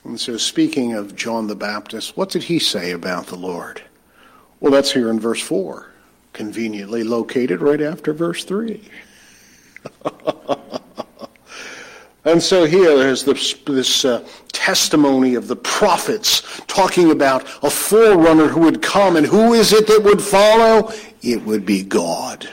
And 0.05 0.19
so, 0.21 0.37
speaking 0.37 0.95
of 0.95 1.17
John 1.17 1.47
the 1.47 1.55
Baptist, 1.55 2.17
what 2.17 2.31
did 2.31 2.45
he 2.45 2.59
say 2.59 2.93
about 2.93 3.27
the 3.27 3.37
Lord? 3.37 3.83
Well, 4.61 4.73
that's 4.73 4.93
here 4.93 5.11
in 5.11 5.21
verse 5.21 5.41
4 5.41 5.91
conveniently 6.33 7.05
located 7.05 7.63
right 7.63 7.81
after 7.81 8.13
verse 8.13 8.45
3. 8.45 8.83
and 12.25 12.43
so 12.43 12.65
here 12.65 12.91
is 12.91 13.25
this, 13.25 13.55
this 13.67 14.05
uh, 14.05 14.27
testimony 14.53 15.35
of 15.35 15.47
the 15.47 15.57
prophets 15.57 16.63
talking 16.67 17.11
about 17.11 17.45
a 17.63 17.71
forerunner 17.71 18.49
who 18.49 18.61
would 18.61 18.81
come, 18.81 19.17
and 19.17 19.27
who 19.27 19.53
is 19.53 19.73
it 19.73 19.87
that 19.87 20.03
would 20.03 20.23
follow? 20.23 20.91
It 21.23 21.43
would 21.45 21.67
be 21.67 21.83
God. 21.83 22.49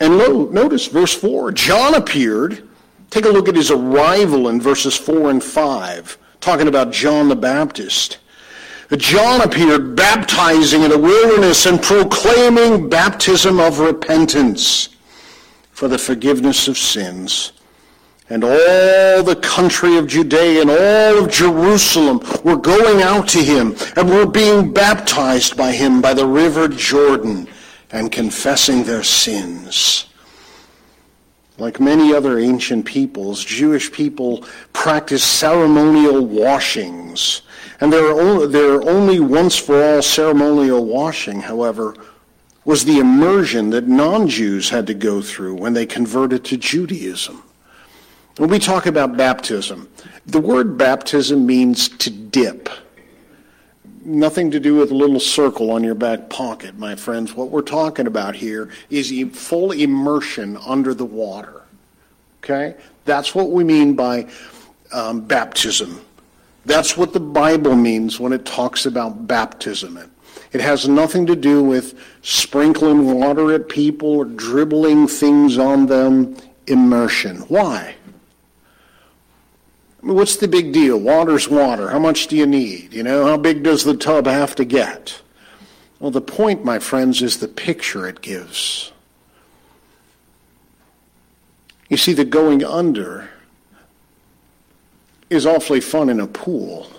And 0.00 0.16
lo, 0.16 0.46
notice 0.46 0.86
verse 0.86 1.14
4 1.14 1.52
John 1.52 1.94
appeared. 1.94 2.66
Take 3.10 3.24
a 3.24 3.28
look 3.28 3.48
at 3.48 3.56
his 3.56 3.72
arrival 3.72 4.48
in 4.48 4.60
verses 4.60 4.96
4 4.96 5.30
and 5.30 5.42
5, 5.42 6.18
talking 6.40 6.68
about 6.68 6.92
John 6.92 7.28
the 7.28 7.36
Baptist. 7.36 8.18
John 8.96 9.40
appeared 9.40 9.94
baptizing 9.94 10.82
in 10.82 10.90
the 10.90 10.98
wilderness 10.98 11.66
and 11.66 11.80
proclaiming 11.80 12.88
baptism 12.88 13.60
of 13.60 13.78
repentance 13.78 14.88
for 15.70 15.86
the 15.86 15.98
forgiveness 15.98 16.66
of 16.66 16.76
sins. 16.76 17.52
And 18.30 18.44
all 18.44 19.24
the 19.24 19.38
country 19.42 19.96
of 19.98 20.06
Judea 20.06 20.60
and 20.60 20.70
all 20.70 21.24
of 21.24 21.30
Jerusalem 21.32 22.20
were 22.44 22.56
going 22.56 23.02
out 23.02 23.26
to 23.30 23.42
him 23.42 23.74
and 23.96 24.08
were 24.08 24.26
being 24.26 24.72
baptized 24.72 25.56
by 25.56 25.72
him 25.72 26.00
by 26.00 26.14
the 26.14 26.26
river 26.26 26.68
Jordan 26.68 27.48
and 27.90 28.12
confessing 28.12 28.84
their 28.84 29.02
sins. 29.02 30.06
Like 31.58 31.80
many 31.80 32.14
other 32.14 32.38
ancient 32.38 32.86
peoples, 32.86 33.44
Jewish 33.44 33.90
people 33.90 34.46
practiced 34.72 35.38
ceremonial 35.38 36.24
washings 36.24 37.42
and 37.80 37.92
their, 37.92 38.46
their 38.46 38.82
only 38.88 39.18
once 39.18 39.56
for 39.56 39.82
all 39.82 40.02
ceremonial 40.02 40.84
washing, 40.84 41.40
however, 41.40 41.96
was 42.64 42.84
the 42.84 42.98
immersion 42.98 43.70
that 43.70 43.88
non 43.88 44.28
Jews 44.28 44.68
had 44.68 44.86
to 44.86 44.94
go 44.94 45.20
through 45.20 45.54
when 45.54 45.72
they 45.72 45.86
converted 45.86 46.44
to 46.46 46.56
Judaism. 46.56 47.42
When 48.40 48.48
we 48.48 48.58
talk 48.58 48.86
about 48.86 49.18
baptism, 49.18 49.86
the 50.24 50.40
word 50.40 50.78
baptism 50.78 51.44
means 51.44 51.90
to 51.90 52.08
dip. 52.08 52.70
Nothing 54.02 54.50
to 54.52 54.58
do 54.58 54.76
with 54.76 54.90
a 54.90 54.94
little 54.94 55.20
circle 55.20 55.70
on 55.70 55.84
your 55.84 55.94
back 55.94 56.30
pocket, 56.30 56.78
my 56.78 56.94
friends. 56.94 57.34
What 57.34 57.50
we're 57.50 57.60
talking 57.60 58.06
about 58.06 58.34
here 58.34 58.70
is 58.88 59.12
full 59.34 59.72
immersion 59.72 60.56
under 60.56 60.94
the 60.94 61.04
water. 61.04 61.64
Okay? 62.42 62.76
That's 63.04 63.34
what 63.34 63.50
we 63.50 63.62
mean 63.62 63.94
by 63.94 64.26
um, 64.90 65.20
baptism. 65.20 66.00
That's 66.64 66.96
what 66.96 67.12
the 67.12 67.20
Bible 67.20 67.76
means 67.76 68.18
when 68.18 68.32
it 68.32 68.46
talks 68.46 68.86
about 68.86 69.26
baptism. 69.26 69.98
It 70.52 70.62
has 70.62 70.88
nothing 70.88 71.26
to 71.26 71.36
do 71.36 71.62
with 71.62 72.00
sprinkling 72.22 73.20
water 73.20 73.52
at 73.52 73.68
people 73.68 74.08
or 74.08 74.24
dribbling 74.24 75.08
things 75.08 75.58
on 75.58 75.84
them. 75.84 76.38
Immersion. 76.68 77.38
Why? 77.48 77.96
I 80.02 80.06
mean, 80.06 80.16
what's 80.16 80.36
the 80.36 80.48
big 80.48 80.72
deal? 80.72 80.98
Water's 80.98 81.48
water. 81.48 81.90
How 81.90 81.98
much 81.98 82.28
do 82.28 82.36
you 82.36 82.46
need? 82.46 82.94
You 82.94 83.02
know, 83.02 83.26
how 83.26 83.36
big 83.36 83.62
does 83.62 83.84
the 83.84 83.96
tub 83.96 84.26
have 84.26 84.54
to 84.56 84.64
get? 84.64 85.20
Well, 85.98 86.10
the 86.10 86.22
point, 86.22 86.64
my 86.64 86.78
friends, 86.78 87.20
is 87.20 87.38
the 87.38 87.48
picture 87.48 88.08
it 88.08 88.22
gives. 88.22 88.92
You 91.90 91.98
see, 91.98 92.14
the 92.14 92.24
going 92.24 92.64
under 92.64 93.28
is 95.28 95.44
awfully 95.44 95.80
fun 95.80 96.08
in 96.08 96.20
a 96.20 96.26
pool. 96.26 96.90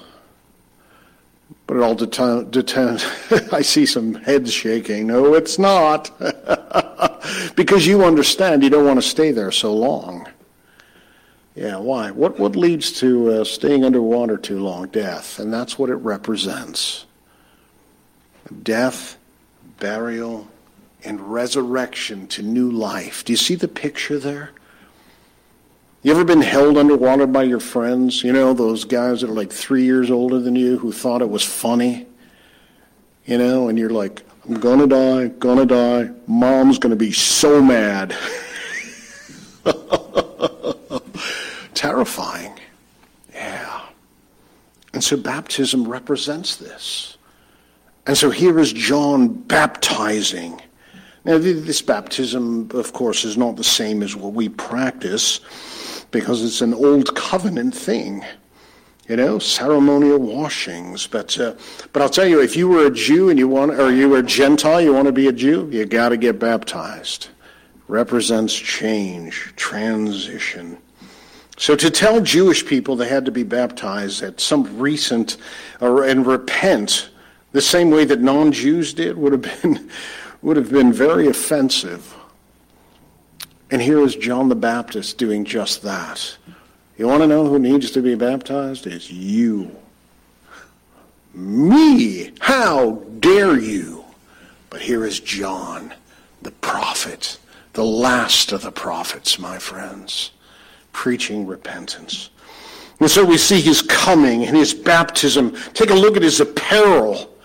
But 1.65 1.77
it 1.77 1.83
all 1.83 1.95
depends. 1.95 3.05
I 3.53 3.61
see 3.61 3.85
some 3.85 4.15
heads 4.15 4.53
shaking. 4.53 5.07
No, 5.07 5.33
it's 5.33 5.57
not. 5.57 6.11
because 7.55 7.87
you 7.87 8.03
understand 8.03 8.61
you 8.61 8.69
don't 8.69 8.85
want 8.85 9.01
to 9.01 9.07
stay 9.07 9.31
there 9.31 9.51
so 9.51 9.73
long. 9.73 10.20
Yeah, 11.55 11.77
why? 11.77 12.11
What, 12.11 12.39
what 12.39 12.55
leads 12.55 12.93
to 12.99 13.41
uh, 13.41 13.43
staying 13.43 13.83
underwater 13.83 14.37
too 14.37 14.59
long? 14.59 14.87
Death. 14.87 15.39
And 15.39 15.53
that's 15.53 15.77
what 15.77 15.89
it 15.89 15.95
represents 15.95 17.05
death, 18.63 19.17
burial, 19.79 20.47
and 21.03 21.19
resurrection 21.21 22.27
to 22.27 22.41
new 22.41 22.69
life. 22.69 23.23
Do 23.23 23.33
you 23.33 23.37
see 23.37 23.55
the 23.55 23.67
picture 23.67 24.19
there? 24.19 24.51
You 26.03 26.11
ever 26.11 26.23
been 26.23 26.41
held 26.41 26.77
underwater 26.77 27.27
by 27.27 27.43
your 27.43 27.59
friends? 27.59 28.23
You 28.23 28.33
know, 28.33 28.53
those 28.53 28.85
guys 28.85 29.21
that 29.21 29.29
are 29.29 29.33
like 29.33 29.51
three 29.51 29.83
years 29.83 30.09
older 30.09 30.39
than 30.39 30.55
you 30.55 30.77
who 30.77 30.91
thought 30.91 31.21
it 31.21 31.29
was 31.29 31.43
funny? 31.43 32.07
You 33.25 33.37
know, 33.37 33.69
and 33.69 33.77
you're 33.77 33.91
like, 33.91 34.23
I'm 34.47 34.59
gonna 34.59 34.87
die, 34.87 35.27
gonna 35.27 35.65
die. 35.65 36.09
Mom's 36.25 36.79
gonna 36.79 36.95
be 36.95 37.11
so 37.11 37.61
mad. 37.61 38.15
Terrifying. 41.81 42.53
Yeah. 43.33 43.81
And 44.93 45.03
so 45.03 45.17
baptism 45.17 45.87
represents 45.87 46.57
this. 46.57 47.17
And 48.05 48.15
so 48.15 48.29
here 48.29 48.59
is 48.59 48.71
John 48.71 49.29
baptizing. 49.29 50.61
Now, 51.25 51.39
this 51.39 51.81
baptism, 51.81 52.69
of 52.75 52.93
course, 52.93 53.25
is 53.25 53.35
not 53.35 53.55
the 53.55 53.63
same 53.63 54.03
as 54.03 54.15
what 54.15 54.33
we 54.33 54.47
practice 54.47 55.39
because 56.11 56.43
it's 56.43 56.61
an 56.61 56.75
old 56.75 57.15
covenant 57.15 57.73
thing, 57.73 58.23
you 59.09 59.15
know, 59.15 59.39
ceremonial 59.39 60.19
washings. 60.19 61.07
But 61.07 61.35
uh, 61.39 61.55
but 61.93 62.03
I'll 62.03 62.09
tell 62.09 62.27
you, 62.27 62.43
if 62.43 62.55
you 62.55 62.67
were 62.67 62.85
a 62.85 62.91
Jew 62.91 63.29
and 63.29 63.39
you 63.39 63.47
want, 63.47 63.71
or 63.71 63.91
you 63.91 64.07
were 64.07 64.19
a 64.19 64.23
Gentile, 64.23 64.81
you 64.81 64.93
want 64.93 65.07
to 65.07 65.11
be 65.11 65.29
a 65.29 65.31
Jew, 65.31 65.67
you 65.71 65.87
got 65.87 66.09
to 66.09 66.17
get 66.17 66.37
baptized. 66.37 67.29
Represents 67.87 68.53
change, 68.53 69.51
transition. 69.55 70.77
So 71.57 71.75
to 71.75 71.91
tell 71.91 72.21
Jewish 72.21 72.65
people 72.65 72.95
they 72.95 73.07
had 73.07 73.25
to 73.25 73.31
be 73.31 73.43
baptized 73.43 74.23
at 74.23 74.39
some 74.39 74.79
recent 74.79 75.37
or 75.79 76.03
and 76.03 76.25
repent 76.25 77.09
the 77.51 77.61
same 77.61 77.91
way 77.91 78.05
that 78.05 78.21
non-Jews 78.21 78.93
did 78.93 79.17
would 79.17 79.33
have 79.33 79.61
been 79.61 79.89
would 80.41 80.57
have 80.57 80.71
been 80.71 80.91
very 80.91 81.27
offensive. 81.27 82.15
And 83.69 83.81
here 83.81 83.99
is 83.99 84.15
John 84.15 84.49
the 84.49 84.55
Baptist 84.55 85.17
doing 85.17 85.45
just 85.45 85.81
that. 85.83 86.37
You 86.97 87.07
want 87.07 87.21
to 87.21 87.27
know 87.27 87.47
who 87.47 87.57
needs 87.57 87.91
to 87.91 88.01
be 88.01 88.15
baptized? 88.15 88.85
It's 88.85 89.09
you. 89.09 89.75
Me! 91.33 92.31
How 92.39 93.03
dare 93.19 93.57
you? 93.57 94.03
But 94.69 94.81
here 94.81 95.05
is 95.05 95.19
John, 95.19 95.93
the 96.41 96.51
prophet, 96.51 97.37
the 97.73 97.85
last 97.85 98.51
of 98.51 98.61
the 98.61 98.71
prophets, 98.71 99.39
my 99.39 99.57
friends, 99.57 100.31
preaching 100.93 101.47
repentance. 101.47 102.29
And 102.99 103.09
so 103.09 103.25
we 103.25 103.37
see 103.37 103.59
his 103.59 103.81
coming 103.81 104.45
and 104.45 104.55
his 104.55 104.73
baptism. 104.73 105.55
Take 105.73 105.89
a 105.89 105.95
look 105.95 106.15
at 106.15 106.23
his 106.23 106.39
apparel. 106.39 107.35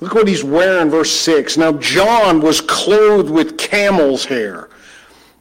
Look 0.00 0.14
what 0.14 0.28
he's 0.28 0.44
wearing, 0.44 0.90
verse 0.90 1.12
6. 1.12 1.56
Now, 1.56 1.72
John 1.72 2.40
was 2.40 2.60
clothed 2.60 3.30
with 3.30 3.56
camel's 3.56 4.24
hair 4.24 4.68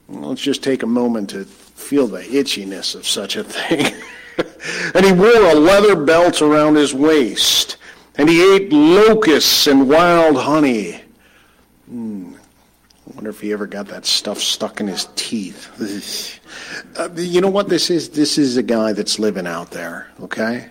Let's 0.08 0.42
just 0.42 0.64
take 0.64 0.84
a 0.84 0.88
moment 0.88 1.32
to 1.32 1.46
feel 1.46 2.08
the 2.08 2.22
itchiness 2.22 2.96
of 2.96 3.08
such 3.08 3.36
a 3.36 3.44
thing. 3.44 3.94
and 4.94 5.06
he 5.06 5.12
wore 5.12 5.50
a 5.50 5.56
leather 5.56 5.96
belt 5.96 6.42
around 6.42 6.76
his 6.76 6.94
waist. 6.94 7.78
And 8.18 8.30
he 8.30 8.56
ate 8.56 8.72
locusts 8.72 9.68
and 9.68 9.90
wild 9.90 10.38
honey. 10.38 11.02
Wonder 13.26 13.38
if 13.38 13.42
he 13.42 13.54
ever 13.54 13.66
got 13.66 13.88
that 13.88 14.06
stuff 14.06 14.38
stuck 14.38 14.80
in 14.80 14.86
his 14.86 15.10
teeth. 15.16 16.40
uh, 16.96 17.10
you 17.16 17.42
know 17.42 17.50
what 17.50 17.70
this 17.70 17.90
is? 17.90 18.10
This 18.10 18.38
is 18.38 18.56
a 18.56 18.62
guy 18.62 18.94
that's 18.94 19.18
living 19.18 19.48
out 19.48 19.72
there, 19.72 20.12
okay? 20.22 20.70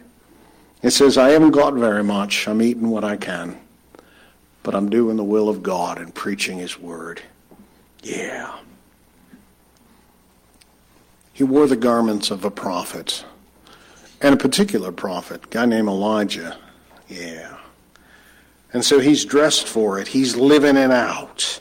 It 0.81 0.93
says, 0.93 1.19
I 1.19 1.31
haven't 1.31 1.51
got 1.51 1.75
very 1.75 2.05
much. 2.05 2.47
I'm 2.47 2.63
eating 2.63 2.91
what 2.91 3.03
I 3.03 3.17
can. 3.17 3.59
But 4.63 4.77
I'm 4.77 4.89
doing 4.89 5.17
the 5.17 5.25
will 5.25 5.49
of 5.49 5.65
God 5.65 5.99
and 5.99 6.15
preaching 6.15 6.59
his 6.59 6.79
word. 6.79 7.23
Yeah. 8.05 8.57
He 11.33 11.43
wore 11.43 11.67
the 11.67 11.75
garments 11.75 12.31
of 12.31 12.45
a 12.45 12.53
prophet, 12.53 13.25
and 14.21 14.33
a 14.33 14.39
particular 14.39 14.93
prophet, 14.93 15.51
guy 15.51 15.67
named 15.67 15.89
Elijah. 15.89 16.57
Yeah. 17.09 17.59
And 18.73 18.85
so 18.85 19.01
he's 19.01 19.25
dressed 19.25 19.67
for 19.67 19.99
it. 19.99 20.07
He's 20.07 20.37
living 20.37 20.77
it 20.77 20.93
out. 20.93 21.59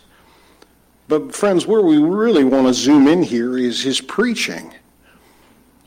But, 1.07 1.35
friends, 1.35 1.67
where 1.67 1.81
we 1.81 1.97
really 1.97 2.43
want 2.43 2.67
to 2.67 2.73
zoom 2.73 3.07
in 3.07 3.23
here 3.23 3.57
is 3.57 3.83
his 3.83 3.99
preaching. 3.99 4.73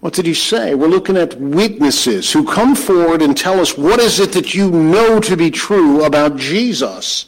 What 0.01 0.13
did 0.13 0.27
he 0.27 0.35
say? 0.35 0.75
We're 0.75 0.89
looking 0.89 1.17
at 1.17 1.41
witnesses 1.41 2.31
who 2.31 2.47
come 2.47 2.77
forward 2.77 3.23
and 3.23 3.37
tell 3.37 3.61
us 3.61 3.77
what 3.79 3.99
is 3.99 4.21
it 4.21 4.33
that 4.33 4.55
you 4.55 4.71
know 4.71 5.21
to 5.21 5.37
be 5.37 5.51
true 5.51 6.05
about 6.05 6.37
Jesus. 6.37 7.27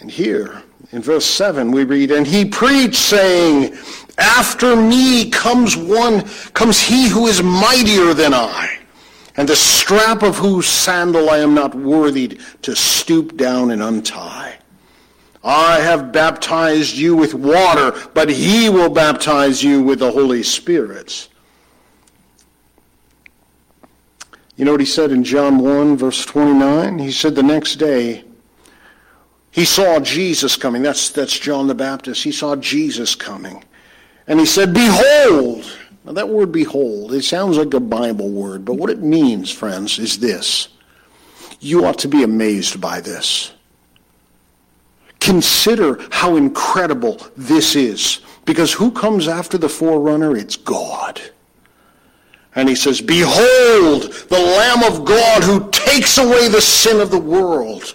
And 0.00 0.10
here, 0.10 0.62
in 0.90 1.00
verse 1.00 1.24
7, 1.24 1.70
we 1.70 1.84
read, 1.84 2.10
And 2.10 2.26
he 2.26 2.44
preached, 2.44 2.96
saying, 2.96 3.76
after 4.18 4.76
me 4.76 5.30
comes 5.30 5.76
one, 5.76 6.28
comes 6.52 6.80
he 6.80 7.08
who 7.08 7.26
is 7.26 7.42
mightier 7.42 8.14
than 8.14 8.34
I, 8.34 8.78
and 9.36 9.48
the 9.48 9.56
strap 9.56 10.22
of 10.22 10.36
whose 10.36 10.66
sandal 10.66 11.30
I 11.30 11.38
am 11.38 11.54
not 11.54 11.74
worthy 11.74 12.38
to 12.62 12.76
stoop 12.76 13.36
down 13.36 13.70
and 13.70 13.82
untie. 13.82 14.58
I 15.44 15.80
have 15.80 16.10
baptized 16.10 16.96
you 16.96 17.14
with 17.14 17.34
water, 17.34 17.92
but 18.14 18.30
he 18.30 18.70
will 18.70 18.88
baptize 18.88 19.62
you 19.62 19.82
with 19.82 19.98
the 19.98 20.10
Holy 20.10 20.42
Spirit. 20.42 21.28
You 24.56 24.64
know 24.64 24.70
what 24.70 24.80
he 24.80 24.86
said 24.86 25.10
in 25.10 25.22
John 25.22 25.58
1, 25.58 25.98
verse 25.98 26.24
29? 26.24 26.98
He 26.98 27.12
said 27.12 27.34
the 27.34 27.42
next 27.42 27.76
day, 27.76 28.24
he 29.50 29.64
saw 29.64 30.00
Jesus 30.00 30.56
coming. 30.56 30.82
That's, 30.82 31.10
that's 31.10 31.38
John 31.38 31.66
the 31.66 31.74
Baptist. 31.74 32.24
He 32.24 32.32
saw 32.32 32.56
Jesus 32.56 33.14
coming. 33.14 33.62
And 34.26 34.40
he 34.40 34.46
said, 34.46 34.72
Behold. 34.72 35.70
Now, 36.04 36.12
that 36.12 36.28
word 36.28 36.52
behold, 36.52 37.14
it 37.14 37.24
sounds 37.24 37.56
like 37.56 37.72
a 37.72 37.80
Bible 37.80 38.28
word, 38.28 38.64
but 38.64 38.74
what 38.74 38.90
it 38.90 39.00
means, 39.00 39.50
friends, 39.50 39.98
is 39.98 40.18
this. 40.18 40.68
You 41.60 41.86
ought 41.86 41.98
to 42.00 42.08
be 42.08 42.22
amazed 42.22 42.78
by 42.78 43.00
this. 43.00 43.52
Consider 45.24 45.98
how 46.10 46.36
incredible 46.36 47.18
this 47.34 47.76
is. 47.76 48.20
Because 48.44 48.74
who 48.74 48.90
comes 48.90 49.26
after 49.26 49.56
the 49.56 49.70
forerunner? 49.70 50.36
It's 50.36 50.56
God. 50.56 51.18
And 52.54 52.68
he 52.68 52.74
says, 52.74 53.00
Behold, 53.00 54.12
the 54.28 54.38
Lamb 54.38 54.84
of 54.84 55.06
God 55.06 55.42
who 55.42 55.70
takes 55.70 56.18
away 56.18 56.48
the 56.48 56.60
sin 56.60 57.00
of 57.00 57.10
the 57.10 57.18
world. 57.18 57.94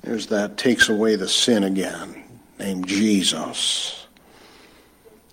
There's 0.00 0.26
that 0.28 0.56
takes 0.56 0.88
away 0.88 1.16
the 1.16 1.28
sin 1.28 1.64
again, 1.64 2.24
named 2.58 2.88
Jesus. 2.88 4.06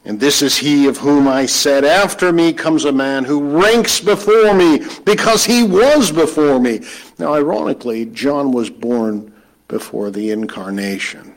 And 0.03 0.19
this 0.19 0.41
is 0.41 0.57
he 0.57 0.87
of 0.87 0.97
whom 0.97 1.29
I 1.29 1.45
said, 1.45 1.85
After 1.85 2.33
me 2.33 2.51
comes 2.51 2.83
a 2.83 2.91
man 2.91 3.23
who 3.23 3.61
ranks 3.61 4.01
before 4.01 4.53
me 4.53 4.81
because 5.05 5.45
he 5.45 5.63
was 5.63 6.11
before 6.11 6.59
me. 6.59 6.81
Now, 7.17 7.33
ironically, 7.33 8.05
John 8.07 8.51
was 8.51 8.69
born 8.69 9.28
before 9.69 10.11
the 10.11 10.31
incarnation. 10.31 11.33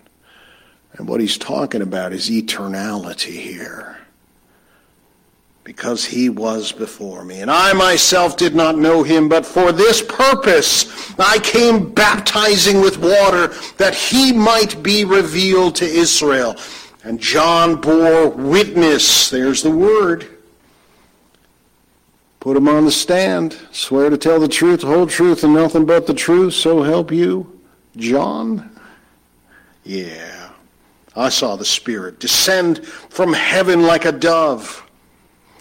And 0.94 1.06
what 1.06 1.20
he's 1.20 1.38
talking 1.38 1.82
about 1.82 2.12
is 2.12 2.28
eternality 2.28 3.38
here. 3.38 3.98
Because 5.62 6.04
he 6.04 6.28
was 6.28 6.72
before 6.72 7.24
me. 7.24 7.40
And 7.40 7.50
I 7.50 7.72
myself 7.72 8.36
did 8.36 8.56
not 8.56 8.76
know 8.76 9.04
him, 9.04 9.28
but 9.28 9.46
for 9.46 9.70
this 9.70 10.02
purpose 10.02 11.14
I 11.20 11.38
came 11.38 11.92
baptizing 11.92 12.80
with 12.80 12.98
water 12.98 13.54
that 13.76 13.94
he 13.94 14.32
might 14.32 14.82
be 14.82 15.04
revealed 15.04 15.76
to 15.76 15.84
Israel. 15.84 16.56
And 17.04 17.20
John 17.20 17.80
bore 17.80 18.28
witness. 18.28 19.30
There's 19.30 19.62
the 19.62 19.70
word. 19.70 20.28
Put 22.40 22.56
him 22.56 22.68
on 22.68 22.84
the 22.84 22.92
stand. 22.92 23.56
Swear 23.70 24.10
to 24.10 24.18
tell 24.18 24.40
the 24.40 24.48
truth, 24.48 24.80
the 24.80 24.88
whole 24.88 25.06
truth, 25.06 25.44
and 25.44 25.54
nothing 25.54 25.86
but 25.86 26.08
the 26.08 26.14
truth. 26.14 26.54
So 26.54 26.82
help 26.82 27.12
you, 27.12 27.51
John. 27.96 28.70
Yeah. 29.84 30.50
I 31.14 31.28
saw 31.28 31.56
the 31.56 31.64
Spirit 31.64 32.20
descend 32.20 32.86
from 32.86 33.32
heaven 33.32 33.82
like 33.82 34.04
a 34.04 34.12
dove. 34.12 34.88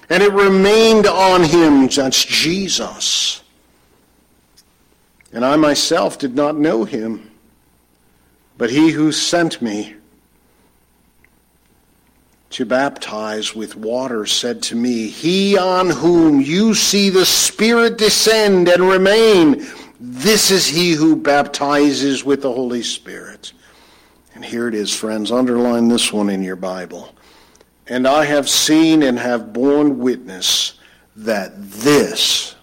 And 0.09 0.21
it 0.23 0.31
remained 0.33 1.07
on 1.07 1.43
him. 1.43 1.87
That's 1.87 2.23
Jesus. 2.23 3.41
And 5.33 5.45
I 5.45 5.55
myself 5.55 6.19
did 6.19 6.35
not 6.35 6.57
know 6.57 6.83
him. 6.83 7.31
But 8.57 8.69
he 8.69 8.91
who 8.91 9.11
sent 9.11 9.61
me 9.61 9.95
to 12.51 12.65
baptize 12.65 13.55
with 13.55 13.77
water 13.77 14.25
said 14.25 14.61
to 14.61 14.75
me, 14.75 15.07
He 15.07 15.57
on 15.57 15.89
whom 15.89 16.41
you 16.41 16.75
see 16.75 17.09
the 17.09 17.25
Spirit 17.25 17.97
descend 17.97 18.67
and 18.67 18.87
remain, 18.87 19.65
this 20.03 20.49
is 20.49 20.65
he 20.65 20.93
who 20.93 21.15
baptizes 21.15 22.25
with 22.25 22.41
the 22.41 22.51
Holy 22.51 22.81
Spirit. 22.81 23.53
And 24.33 24.43
here 24.43 24.67
it 24.67 24.73
is, 24.73 24.91
friends. 24.91 25.31
Underline 25.31 25.89
this 25.89 26.11
one 26.11 26.31
in 26.31 26.41
your 26.41 26.55
Bible. 26.55 27.13
And 27.85 28.07
I 28.07 28.25
have 28.25 28.49
seen 28.49 29.03
and 29.03 29.19
have 29.19 29.53
borne 29.53 29.99
witness 29.99 30.79
that 31.17 31.51
this, 31.55 32.55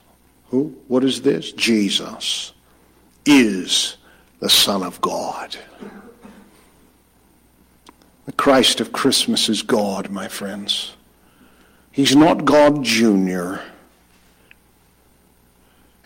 who? 0.46 0.76
What 0.88 1.04
is 1.04 1.22
this? 1.22 1.52
Jesus, 1.52 2.54
is 3.24 3.98
the 4.40 4.50
Son 4.50 4.82
of 4.82 5.00
God. 5.00 5.56
The 8.26 8.32
Christ 8.32 8.80
of 8.80 8.92
Christmas 8.92 9.48
is 9.48 9.62
God, 9.62 10.10
my 10.10 10.26
friends. 10.26 10.96
He's 11.92 12.16
not 12.16 12.44
God 12.44 12.82
Jr. 12.82 13.58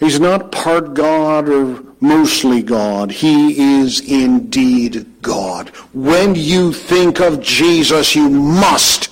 He's 0.03 0.19
not 0.19 0.51
part 0.51 0.95
God 0.95 1.49
or 1.49 1.81
mostly 2.01 2.61
God. 2.61 3.13
He 3.13 3.81
is 3.81 4.01
indeed 4.01 5.07
God. 5.23 5.69
When 5.95 6.35
you 6.35 6.73
think 6.73 7.21
of 7.21 7.41
Jesus, 7.41 8.17
you 8.17 8.29
must 8.29 9.11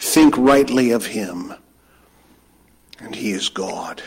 think 0.00 0.36
rightly 0.36 0.90
of 0.90 1.06
him. 1.06 1.54
And 2.98 3.14
he 3.14 3.30
is 3.30 3.48
God. 3.48 4.02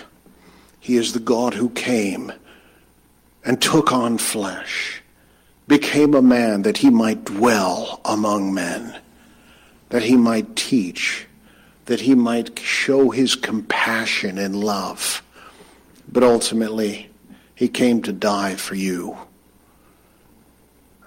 He 0.81 0.97
is 0.97 1.13
the 1.13 1.21
God 1.21 1.53
who 1.53 1.69
came 1.69 2.33
and 3.45 3.61
took 3.61 3.93
on 3.93 4.17
flesh, 4.17 5.01
became 5.65 6.13
a 6.13 6.21
man 6.21 6.63
that 6.63 6.79
he 6.79 6.89
might 6.89 7.23
dwell 7.23 8.01
among 8.03 8.53
men, 8.53 8.99
that 9.91 10.03
he 10.03 10.17
might 10.17 10.57
teach, 10.57 11.25
that 11.85 12.01
he 12.01 12.15
might 12.15 12.59
show 12.59 13.11
his 13.11 13.37
compassion 13.37 14.37
and 14.37 14.53
love. 14.61 15.23
But 16.11 16.23
ultimately, 16.23 17.09
he 17.53 17.67
came 17.67 18.01
to 18.03 18.13
die 18.13 18.55
for 18.55 18.75
you. 18.75 19.17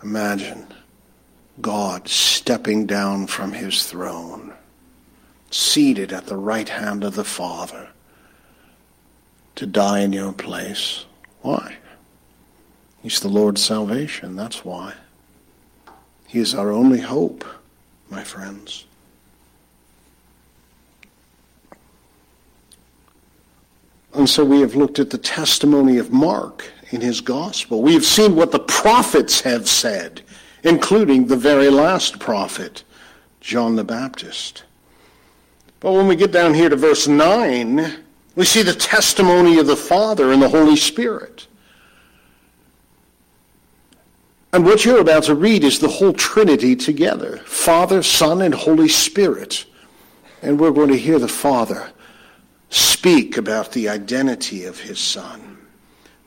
Imagine 0.02 0.66
God 1.60 2.08
stepping 2.08 2.86
down 2.86 3.26
from 3.26 3.52
his 3.52 3.84
throne, 3.84 4.52
seated 5.50 6.12
at 6.12 6.26
the 6.26 6.36
right 6.36 6.68
hand 6.68 7.04
of 7.04 7.14
the 7.14 7.24
Father, 7.24 7.88
to 9.56 9.66
die 9.66 10.00
in 10.00 10.12
your 10.12 10.32
place. 10.32 11.04
Why? 11.42 11.76
He's 13.02 13.20
the 13.20 13.28
Lord's 13.28 13.62
salvation. 13.64 14.36
That's 14.36 14.64
why. 14.64 14.94
He 16.26 16.38
is 16.38 16.54
our 16.54 16.70
only 16.70 17.00
hope, 17.00 17.44
my 18.08 18.22
friends. 18.22 18.86
And 24.20 24.28
so 24.28 24.44
we 24.44 24.60
have 24.60 24.74
looked 24.74 24.98
at 24.98 25.08
the 25.08 25.16
testimony 25.16 25.96
of 25.96 26.12
Mark 26.12 26.70
in 26.90 27.00
his 27.00 27.22
gospel. 27.22 27.80
We 27.80 27.94
have 27.94 28.04
seen 28.04 28.36
what 28.36 28.52
the 28.52 28.58
prophets 28.58 29.40
have 29.40 29.66
said, 29.66 30.20
including 30.62 31.26
the 31.26 31.38
very 31.38 31.70
last 31.70 32.18
prophet, 32.18 32.84
John 33.40 33.76
the 33.76 33.82
Baptist. 33.82 34.64
But 35.80 35.92
when 35.92 36.06
we 36.06 36.16
get 36.16 36.32
down 36.32 36.52
here 36.52 36.68
to 36.68 36.76
verse 36.76 37.08
9, 37.08 37.96
we 38.36 38.44
see 38.44 38.60
the 38.60 38.74
testimony 38.74 39.58
of 39.58 39.66
the 39.66 39.74
Father 39.74 40.32
and 40.32 40.42
the 40.42 40.50
Holy 40.50 40.76
Spirit. 40.76 41.46
And 44.52 44.66
what 44.66 44.84
you're 44.84 45.00
about 45.00 45.22
to 45.24 45.34
read 45.34 45.64
is 45.64 45.78
the 45.78 45.88
whole 45.88 46.12
Trinity 46.12 46.76
together 46.76 47.38
Father, 47.46 48.02
Son, 48.02 48.42
and 48.42 48.52
Holy 48.52 48.88
Spirit. 48.88 49.64
And 50.42 50.60
we're 50.60 50.72
going 50.72 50.90
to 50.90 50.98
hear 50.98 51.18
the 51.18 51.26
Father 51.26 51.90
speak 52.70 53.36
about 53.36 53.72
the 53.72 53.88
identity 53.88 54.64
of 54.64 54.80
his 54.80 54.98
Son. 54.98 55.58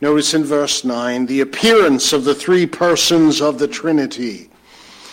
Notice 0.02 0.34
in 0.34 0.44
verse 0.44 0.84
9 0.84 1.26
the 1.26 1.42
appearance 1.42 2.14
of 2.14 2.26
the 2.26 2.36
three 2.36 2.66
persons 2.66 3.42
of 3.42 3.58
the 3.58 3.68
Trinity. 3.68 4.50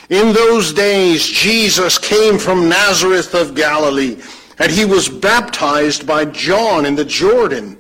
In 0.09 0.33
those 0.33 0.73
days, 0.73 1.25
Jesus 1.25 1.97
came 1.97 2.39
from 2.39 2.69
Nazareth 2.69 3.33
of 3.33 3.55
Galilee, 3.55 4.21
and 4.59 4.73
he 4.73 4.85
was 4.85 5.09
baptized 5.09 6.05
by 6.05 6.25
John 6.25 6.85
in 6.85 6.97
the 6.97 7.05
Jordan. 7.05 7.79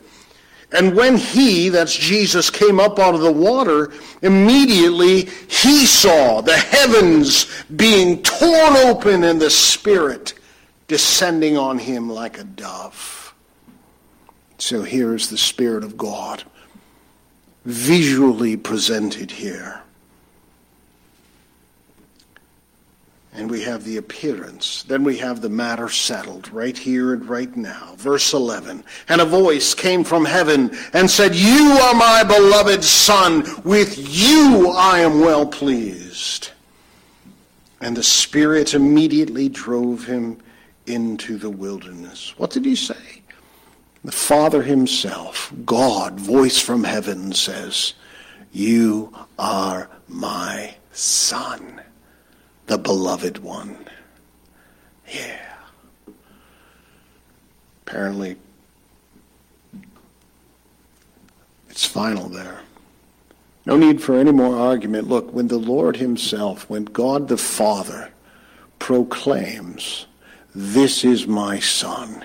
And 0.73 0.95
when 0.95 1.17
he, 1.17 1.69
that's 1.69 1.97
Jesus, 1.97 2.49
came 2.49 2.79
up 2.79 3.01
out 3.01 3.17
of 3.17 3.23
the 3.23 3.33
water, 3.33 3.91
immediately 4.23 5.23
he 5.49 5.85
saw 5.85 6.41
the 6.41 6.57
heavens 6.57 7.49
being 7.75 8.23
torn 8.23 8.77
open 8.77 9.25
and 9.25 9.41
the 9.41 9.51
Spirit 9.51 10.35
descending 10.87 11.57
on 11.57 11.79
him 11.79 12.09
like 12.09 12.39
a 12.39 12.45
dove. 12.45 13.20
So 14.61 14.83
here 14.83 15.15
is 15.15 15.31
the 15.31 15.39
Spirit 15.39 15.85
of 15.85 15.97
God 15.97 16.45
visually 17.65 18.59
presented 18.59 19.31
here. 19.31 19.81
And 23.33 23.51
we 23.51 23.63
have 23.63 23.85
the 23.85 23.97
appearance. 23.97 24.83
Then 24.83 25.03
we 25.03 25.17
have 25.17 25.41
the 25.41 25.49
matter 25.49 25.89
settled 25.89 26.53
right 26.53 26.77
here 26.77 27.15
and 27.15 27.27
right 27.27 27.57
now. 27.57 27.95
Verse 27.97 28.35
11. 28.35 28.85
And 29.09 29.21
a 29.23 29.25
voice 29.25 29.73
came 29.73 30.05
from 30.05 30.27
heaven 30.27 30.77
and 30.93 31.11
said, 31.11 31.35
You 31.35 31.79
are 31.83 31.95
my 31.95 32.23
beloved 32.23 32.85
Son. 32.85 33.45
With 33.65 33.97
you 33.97 34.69
I 34.77 34.99
am 34.99 35.21
well 35.21 35.47
pleased. 35.47 36.51
And 37.81 37.97
the 37.97 38.03
Spirit 38.03 38.75
immediately 38.75 39.49
drove 39.49 40.05
him 40.05 40.39
into 40.85 41.39
the 41.39 41.51
wilderness. 41.51 42.35
What 42.37 42.51
did 42.51 42.67
he 42.67 42.77
say? 42.77 43.20
The 44.05 44.13
Father 44.13 44.63
himself, 44.63 45.53
God, 45.65 46.19
voice 46.19 46.59
from 46.59 46.85
heaven 46.85 47.33
says, 47.33 47.95
You 48.53 49.15
are 49.39 49.91
my 50.09 50.75
Son 50.93 51.81
the 52.71 52.79
beloved 52.79 53.39
one. 53.39 53.77
Yeah. 55.13 55.57
Apparently, 57.85 58.37
it's 61.69 61.85
final 61.85 62.29
there. 62.29 62.61
No 63.67 63.77
need 63.77 64.01
for 64.01 64.17
any 64.17 64.31
more 64.31 64.57
argument. 64.57 65.09
Look, 65.09 65.33
when 65.33 65.49
the 65.49 65.59
Lord 65.59 65.97
Himself, 65.97 66.71
when 66.71 66.85
God 66.85 67.27
the 67.27 67.37
Father 67.37 68.11
proclaims, 68.79 70.07
This 70.55 71.05
is 71.05 71.27
my 71.27 71.59
Son, 71.59 72.25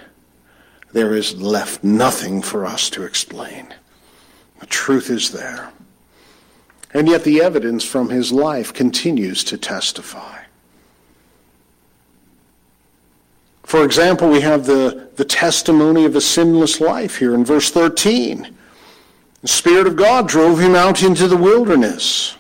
there 0.96 1.14
is 1.14 1.36
left 1.42 1.84
nothing 1.84 2.42
for 2.42 2.66
us 2.66 2.90
to 2.90 3.04
explain. 3.04 3.68
The 4.62 4.66
truth 4.66 5.10
is 5.10 5.30
there. 5.30 5.74
And 6.94 7.10
yet 7.10 7.26
the 7.26 7.42
evidence 7.42 7.84
from 7.84 8.08
his 8.08 8.32
life 8.32 8.74
continues 8.74 9.44
to 9.44 9.58
testify. 9.58 10.44
For 13.64 13.84
example, 13.84 14.30
we 14.30 14.40
have 14.40 14.66
the, 14.66 15.10
the 15.18 15.26
testimony 15.26 16.06
of 16.06 16.16
a 16.16 16.22
sinless 16.22 16.80
life 16.80 17.18
here 17.18 17.36
in 17.36 17.44
verse 17.44 17.70
13. 17.70 18.56
The 19.42 19.48
Spirit 19.50 19.88
of 19.88 19.98
God 19.98 20.30
drove 20.30 20.62
him 20.62 20.76
out 20.76 21.04
into 21.04 21.28
the 21.28 21.36
wilderness. 21.36 22.38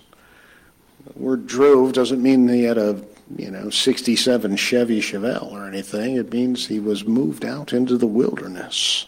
The 1.06 1.20
word 1.22 1.46
drove 1.46 1.92
doesn't 1.92 2.24
mean 2.24 2.48
he 2.48 2.64
had 2.64 2.78
a 2.78 3.02
you 3.38 3.50
know 3.50 3.70
67 3.70 4.56
Chevy 4.56 5.02
Chevelle 5.02 5.52
or 5.52 5.68
anything. 5.68 6.16
It 6.16 6.32
means 6.32 6.68
he 6.68 6.80
was 6.80 7.06
moved 7.06 7.46
out 7.46 7.74
into 7.74 7.98
the 7.98 8.08
wilderness. 8.08 9.08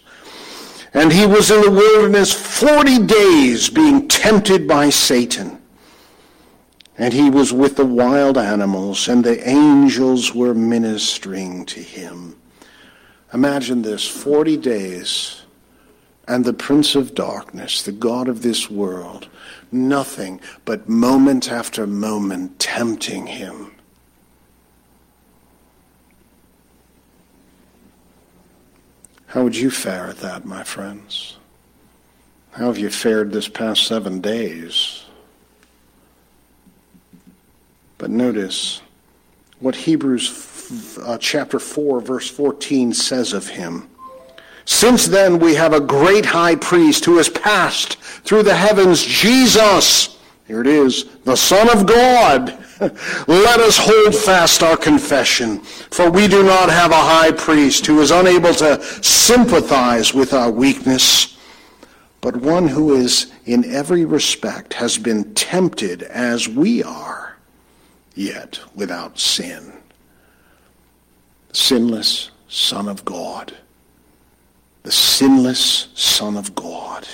And 0.93 1.11
he 1.13 1.25
was 1.25 1.51
in 1.51 1.61
the 1.61 1.71
wilderness 1.71 2.33
40 2.33 3.05
days 3.05 3.69
being 3.69 4.07
tempted 4.07 4.67
by 4.67 4.89
Satan. 4.89 5.61
And 6.97 7.13
he 7.13 7.29
was 7.29 7.53
with 7.53 7.75
the 7.75 7.85
wild 7.85 8.37
animals, 8.37 9.07
and 9.07 9.23
the 9.23 9.47
angels 9.47 10.33
were 10.33 10.55
ministering 10.55 11.65
to 11.67 11.79
him. 11.79 12.35
Imagine 13.33 13.83
this 13.83 14.07
40 14.07 14.57
days, 14.57 15.43
and 16.27 16.43
the 16.43 16.53
prince 16.53 16.95
of 16.95 17.13
darkness, 17.13 17.83
the 17.83 17.91
God 17.91 18.27
of 18.27 18.41
this 18.41 18.71
world, 18.71 19.27
nothing 19.71 20.41
but 20.65 20.89
moment 20.89 21.51
after 21.51 21.85
moment 21.85 22.57
tempting 22.57 23.27
him. 23.27 23.76
How 29.27 29.43
would 29.43 29.55
you 29.55 29.69
fare 29.69 30.07
at 30.07 30.17
that, 30.17 30.45
my 30.45 30.63
friends? 30.63 31.37
How 32.51 32.67
have 32.67 32.77
you 32.77 32.89
fared 32.89 33.31
this 33.31 33.47
past 33.47 33.85
seven 33.85 34.19
days? 34.19 35.05
But 37.97 38.09
notice 38.09 38.81
what 39.59 39.75
Hebrews 39.75 40.97
uh, 41.03 41.17
chapter 41.19 41.59
4, 41.59 42.01
verse 42.01 42.29
14 42.29 42.93
says 42.93 43.33
of 43.33 43.47
him. 43.47 43.89
Since 44.65 45.07
then 45.07 45.39
we 45.39 45.55
have 45.55 45.73
a 45.73 45.79
great 45.79 46.25
high 46.25 46.55
priest 46.55 47.05
who 47.05 47.17
has 47.17 47.29
passed 47.29 47.95
through 47.95 48.43
the 48.43 48.55
heavens, 48.55 49.03
Jesus. 49.03 50.16
Here 50.47 50.61
it 50.61 50.67
is, 50.67 51.05
the 51.25 51.35
Son 51.35 51.69
of 51.69 51.85
God. 51.85 52.57
Let 53.27 53.59
us 53.59 53.77
hold 53.77 54.15
fast 54.15 54.63
our 54.63 54.77
confession, 54.77 55.59
for 55.59 56.09
we 56.09 56.27
do 56.27 56.43
not 56.43 56.69
have 56.69 56.91
a 56.91 56.95
high 56.95 57.31
priest 57.31 57.85
who 57.85 57.99
is 58.01 58.11
unable 58.11 58.53
to 58.53 58.81
sympathize 59.03 60.13
with 60.13 60.33
our 60.33 60.49
weakness, 60.51 61.37
but 62.21 62.37
one 62.37 62.67
who 62.67 62.93
is 62.95 63.31
in 63.45 63.65
every 63.65 64.05
respect 64.05 64.73
has 64.75 64.97
been 64.97 65.33
tempted 65.33 66.03
as 66.03 66.47
we 66.47 66.81
are, 66.83 67.35
yet 68.15 68.59
without 68.75 69.19
sin. 69.19 69.73
Sinless 71.51 72.29
Son 72.47 72.87
of 72.87 73.03
God. 73.03 73.57
The 74.83 74.91
sinless 74.91 75.87
Son 75.95 76.37
of 76.37 76.55
God. 76.55 77.07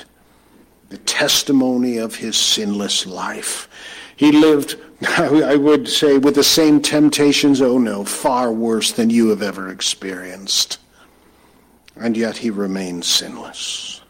The 0.93 0.99
testimony 0.99 1.97
of 1.97 2.17
his 2.17 2.37
sinless 2.37 3.07
life 3.07 3.67
He 4.15 4.31
lived, 4.31 4.75
I 5.07 5.55
would 5.55 5.87
say, 5.87 6.19
with 6.19 6.35
the 6.35 6.43
same 6.43 6.83
temptations, 6.83 7.63
oh 7.63 7.79
no, 7.79 8.05
far 8.05 8.51
worse 8.51 8.91
than 8.91 9.09
you 9.09 9.29
have 9.29 9.41
ever 9.41 9.71
experienced. 9.71 10.77
And 11.95 12.15
yet 12.15 12.37
he 12.37 12.51
remained 12.51 13.05
sinless. 13.05 14.01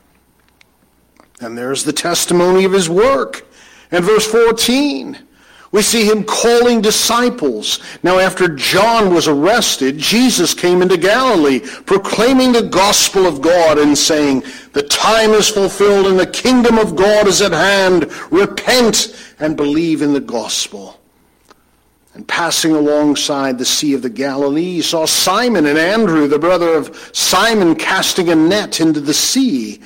And 1.40 1.58
there's 1.58 1.86
the 1.86 1.94
testimony 1.94 2.66
of 2.66 2.74
his 2.74 2.90
work. 2.90 3.48
In 3.90 4.04
verse 4.04 4.30
14, 4.30 5.18
we 5.74 5.82
see 5.82 6.06
him 6.06 6.24
calling 6.24 6.82
disciples. 6.82 7.80
Now, 8.04 8.20
after 8.20 8.48
John 8.48 9.12
was 9.12 9.28
arrested, 9.28 9.98
Jesus 9.98 10.54
came 10.54 10.84
into 10.84 10.98
Galilee, 10.98 11.62
proclaiming 11.62 12.52
the 12.52 12.62
gospel 12.62 13.26
of 13.26 13.42
God 13.42 13.80
and 13.80 13.98
saying, 13.98 14.44
The 14.74 14.83
time 15.04 15.32
is 15.32 15.50
fulfilled 15.50 16.08
and 16.08 16.18
the 16.18 16.26
kingdom 16.26 16.78
of 16.78 16.96
God 16.96 17.28
is 17.28 17.42
at 17.42 17.52
hand. 17.52 18.10
Repent 18.32 19.14
and 19.38 19.58
believe 19.58 20.02
in 20.02 20.14
the 20.14 20.22
gospel. 20.22 20.98
And 22.14 22.26
passing 22.26 22.72
alongside 22.72 23.58
the 23.58 23.66
Sea 23.66 23.96
of 23.96 24.02
the 24.02 24.10
Galilee, 24.10 24.76
he 24.76 24.82
saw 24.82 25.06
Simon 25.06 25.66
and 25.66 25.78
Andrew, 25.78 26.30
the 26.30 26.40
brother 26.40 26.74
of 26.74 27.10
Simon, 27.12 27.76
casting 27.76 28.30
a 28.30 28.36
net 28.36 28.80
into 28.80 29.02
the 29.02 29.14
sea, 29.14 29.82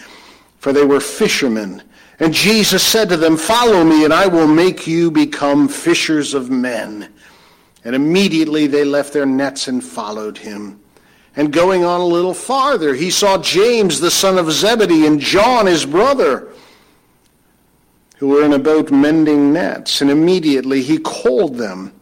for 0.59 0.71
they 0.71 0.85
were 0.85 0.99
fishermen. 0.99 1.81
And 2.19 2.31
Jesus 2.31 2.83
said 2.83 3.09
to 3.09 3.17
them, 3.17 3.37
Follow 3.37 3.83
me, 3.83 4.03
and 4.03 4.13
I 4.13 4.27
will 4.27 4.47
make 4.47 4.85
you 4.85 5.09
become 5.09 5.67
fishers 5.67 6.35
of 6.35 6.51
men. 6.51 7.11
And 7.83 7.95
immediately 7.95 8.67
they 8.67 8.83
left 8.83 9.13
their 9.13 9.25
nets 9.25 9.67
and 9.67 9.83
followed 9.83 10.37
him. 10.37 10.79
And 11.37 11.53
going 11.53 11.85
on 11.85 12.01
a 12.01 12.05
little 12.05 12.33
farther, 12.33 12.95
he 12.95 13.11
saw 13.11 13.37
James, 13.37 13.99
the 13.99 14.09
son 14.09 14.39
of 14.39 14.51
Zebedee, 14.51 15.05
and 15.05 15.19
John, 15.19 15.67
his 15.67 15.85
brother, 15.85 16.51
who 18.17 18.29
were 18.29 18.43
in 18.43 18.53
a 18.53 18.59
boat 18.59 18.89
mending 18.89 19.53
nets. 19.53 20.01
And 20.01 20.09
immediately 20.09 20.81
he 20.81 20.97
called 20.97 21.55
them. 21.55 21.93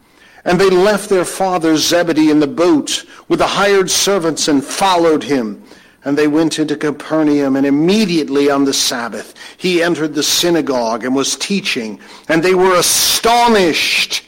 And 0.45 0.59
they 0.59 0.69
left 0.69 1.09
their 1.09 1.25
father 1.25 1.75
Zebedee 1.75 2.31
in 2.31 2.39
the 2.39 2.47
boat 2.47 3.05
with 3.27 3.39
the 3.39 3.47
hired 3.47 3.91
servants 3.91 4.47
and 4.47 4.63
followed 4.63 5.23
him. 5.23 5.61
And 6.05 6.17
they 6.17 6.27
went 6.27 6.57
into 6.57 6.77
Capernaum, 6.77 7.57
and 7.57 7.65
immediately 7.65 8.49
on 8.49 8.63
the 8.63 8.73
Sabbath 8.73 9.33
he 9.57 9.83
entered 9.83 10.13
the 10.13 10.23
synagogue 10.23 11.03
and 11.03 11.13
was 11.13 11.35
teaching, 11.35 11.99
and 12.29 12.41
they 12.41 12.53
were 12.53 12.75
astonished 12.75 14.23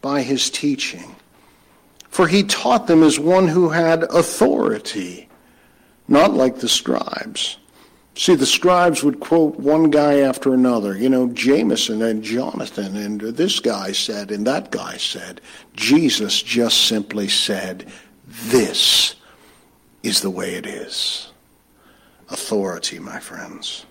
by 0.00 0.22
his 0.22 0.50
teaching. 0.50 1.14
For 2.10 2.26
he 2.26 2.42
taught 2.42 2.86
them 2.86 3.02
as 3.02 3.18
one 3.18 3.48
who 3.48 3.70
had 3.70 4.02
authority, 4.02 5.28
not 6.08 6.34
like 6.34 6.58
the 6.58 6.68
scribes. 6.68 7.56
See, 8.16 8.34
the 8.34 8.46
scribes 8.46 9.02
would 9.02 9.20
quote 9.20 9.58
one 9.58 9.90
guy 9.90 10.18
after 10.18 10.52
another. 10.52 10.96
You 10.96 11.08
know, 11.08 11.28
Jameson 11.28 12.02
and 12.02 12.22
Jonathan, 12.22 12.96
and 12.96 13.20
this 13.20 13.60
guy 13.60 13.92
said, 13.92 14.30
and 14.32 14.46
that 14.46 14.70
guy 14.70 14.96
said. 14.96 15.40
Jesus 15.74 16.42
just 16.42 16.88
simply 16.88 17.28
said, 17.28 17.90
This 18.26 19.14
is 20.02 20.20
the 20.20 20.30
way 20.30 20.56
it 20.56 20.66
is. 20.66 21.30
Authority, 22.28 22.98
my 22.98 23.20
friends. 23.20 23.86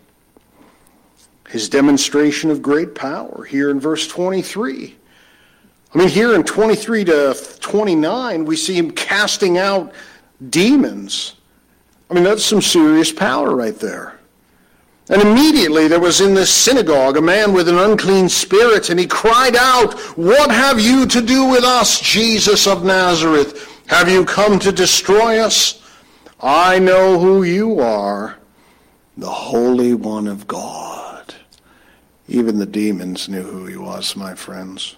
His 1.48 1.70
demonstration 1.70 2.52
of 2.52 2.62
great 2.62 2.94
power 2.94 3.44
here 3.46 3.72
in 3.72 3.80
verse 3.80 4.08
23. 4.08 4.99
I 5.94 5.98
mean, 5.98 6.08
here 6.08 6.36
in 6.36 6.44
23 6.44 7.06
to 7.06 7.58
29, 7.60 8.46
we 8.46 8.56
see 8.56 8.76
him 8.76 8.92
casting 8.92 9.58
out 9.58 9.92
demons. 10.50 11.36
I 12.10 12.14
mean, 12.14 12.24
that's 12.24 12.44
some 12.44 12.62
serious 12.62 13.12
power 13.12 13.56
right 13.56 13.78
there. 13.78 14.20
And 15.10 15.24
immediately 15.24 15.88
there 15.88 16.00
was 16.00 16.22
in 16.22 16.36
this 16.36 16.54
synagogue 16.54 17.18
a 17.18 17.22
man 17.22 17.52
with 17.52 17.68
an 17.68 17.80
unclean 17.80 18.30
spirit, 18.30 18.92
and 18.92 19.00
he 19.00 19.08
cried 19.08 19.56
out, 19.56 19.98
What 20.16 20.52
have 20.52 20.80
you 20.80 21.08
to 21.08 21.22
do 21.22 21.46
with 21.46 21.64
us, 21.64 22.00
Jesus 22.00 22.68
of 22.68 22.86
Nazareth? 22.86 23.84
Have 23.88 24.08
you 24.08 24.24
come 24.24 24.60
to 24.60 24.72
destroy 24.72 25.40
us? 25.40 25.82
I 26.40 26.78
know 26.78 27.20
who 27.20 27.42
you 27.42 27.80
are, 27.80 28.38
the 29.18 29.30
Holy 29.30 29.96
One 29.96 30.28
of 30.28 30.48
God. 30.48 31.34
Even 32.28 32.60
the 32.60 32.68
demons 32.68 33.28
knew 33.28 33.42
who 33.42 33.66
he 33.66 33.76
was, 33.76 34.16
my 34.16 34.36
friends. 34.36 34.96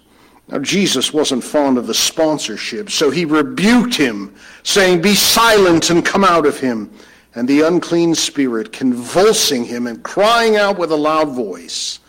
Now, 0.48 0.58
Jesus 0.58 1.12
wasn't 1.12 1.44
fond 1.44 1.78
of 1.78 1.86
the 1.86 1.94
sponsorship, 1.94 2.90
so 2.90 3.10
he 3.10 3.24
rebuked 3.24 3.94
him, 3.94 4.34
saying, 4.64 5.00
Be 5.00 5.14
silent 5.14 5.90
and 5.90 6.04
come 6.04 6.24
out 6.24 6.46
of 6.46 6.58
him. 6.58 6.92
And 7.34 7.48
the 7.48 7.62
unclean 7.62 8.14
spirit, 8.14 8.72
convulsing 8.72 9.64
him 9.64 9.86
and 9.86 10.02
crying 10.02 10.56
out 10.56 10.78
with 10.78 10.92
a 10.92 10.96
loud 10.96 11.30
voice, 11.30 12.00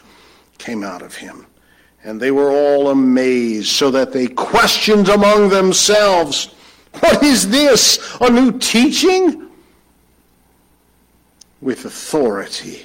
came 0.57 0.83
out 0.83 1.01
of 1.01 1.15
him. 1.15 1.45
And 2.03 2.19
they 2.19 2.31
were 2.31 2.51
all 2.51 2.89
amazed, 2.89 3.69
so 3.69 3.89
that 3.91 4.11
they 4.11 4.27
questioned 4.27 5.07
among 5.07 5.47
themselves, 5.47 6.53
what 6.99 7.23
is 7.23 7.49
this? 7.49 8.17
A 8.19 8.29
new 8.29 8.59
teaching? 8.59 9.49
With 11.61 11.85
authority. 11.85 12.81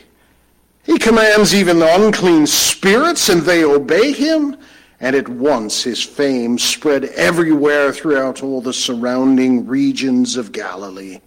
He 0.85 0.99
commands 0.99 1.55
even 1.55 1.79
the 1.81 1.95
unclean 1.95 2.47
spirits, 2.47 3.29
and 3.29 3.43
they 3.43 3.65
obey 3.65 4.13
him. 4.13 4.57
And 5.01 5.15
at 5.15 5.29
once 5.29 5.85
his 5.85 6.03
fame 6.03 6.59
spread 6.59 7.05
everywhere 7.05 7.93
throughout 7.93 8.43
all 8.43 8.61
the 8.61 8.73
surrounding 8.73 9.67
regions 9.67 10.37
of 10.37 10.53
Galilee. 10.53 11.21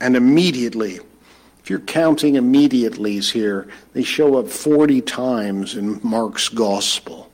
And 0.00 0.16
immediately, 0.16 1.00
if 1.64 1.70
you're 1.70 1.78
counting 1.80 2.34
immediatelys 2.34 3.32
here, 3.32 3.68
they 3.92 4.02
show 4.02 4.36
up 4.36 4.48
40 4.48 5.00
times 5.02 5.76
in 5.76 6.00
Mark's 6.02 6.48
gospel. 6.48 7.32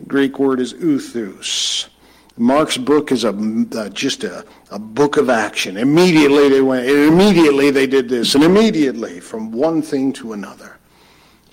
The 0.00 0.06
Greek 0.06 0.38
word 0.38 0.60
is 0.60 0.74
euthus. 0.74 1.88
Mark's 2.36 2.76
book 2.76 3.12
is 3.12 3.24
a, 3.24 3.30
uh, 3.30 3.88
just 3.90 4.24
a, 4.24 4.44
a 4.70 4.78
book 4.78 5.16
of 5.16 5.30
action. 5.30 5.76
Immediately 5.76 6.48
they 6.48 6.60
went, 6.60 6.88
immediately 6.88 7.70
they 7.70 7.86
did 7.86 8.08
this, 8.08 8.34
and 8.34 8.42
immediately 8.42 9.20
from 9.20 9.52
one 9.52 9.82
thing 9.82 10.12
to 10.14 10.32
another. 10.32 10.76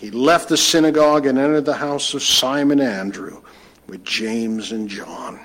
He 0.01 0.09
left 0.09 0.49
the 0.49 0.57
synagogue 0.57 1.27
and 1.27 1.37
entered 1.37 1.65
the 1.65 1.75
house 1.75 2.15
of 2.15 2.23
Simon 2.23 2.79
Andrew 2.79 3.43
with 3.85 4.03
James 4.03 4.71
and 4.71 4.89
John. 4.89 5.39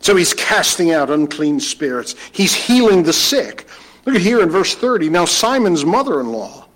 So 0.00 0.14
he's 0.14 0.34
casting 0.34 0.92
out 0.92 1.08
unclean 1.08 1.60
spirits. 1.60 2.14
He's 2.30 2.54
healing 2.54 3.04
the 3.04 3.14
sick. 3.14 3.66
Look 4.04 4.14
at 4.14 4.20
here 4.20 4.42
in 4.42 4.50
verse 4.50 4.74
30. 4.74 5.08
Now 5.08 5.24
Simon's 5.24 5.86
mother-in-law 5.86 6.68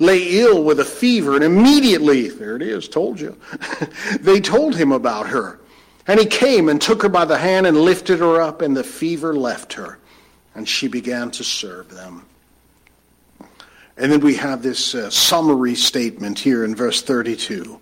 lay 0.00 0.40
ill 0.40 0.64
with 0.64 0.80
a 0.80 0.84
fever, 0.84 1.34
and 1.34 1.44
immediately, 1.44 2.28
there 2.28 2.56
it 2.56 2.62
is, 2.62 2.90
told 2.90 3.18
you, 3.18 3.34
they 4.20 4.38
told 4.38 4.76
him 4.76 4.92
about 4.92 5.26
her. 5.28 5.60
And 6.06 6.20
he 6.20 6.26
came 6.26 6.68
and 6.68 6.78
took 6.78 7.02
her 7.02 7.08
by 7.08 7.24
the 7.24 7.38
hand 7.38 7.66
and 7.66 7.80
lifted 7.80 8.18
her 8.18 8.42
up, 8.42 8.60
and 8.60 8.76
the 8.76 8.84
fever 8.84 9.34
left 9.34 9.72
her, 9.72 9.98
and 10.54 10.68
she 10.68 10.88
began 10.88 11.30
to 11.30 11.42
serve 11.42 11.88
them. 11.88 12.26
And 13.96 14.12
then 14.12 14.20
we 14.20 14.34
have 14.36 14.62
this 14.62 14.94
uh, 14.94 15.10
summary 15.10 15.74
statement 15.74 16.38
here 16.38 16.64
in 16.64 16.74
verse 16.74 17.02
32. 17.02 17.80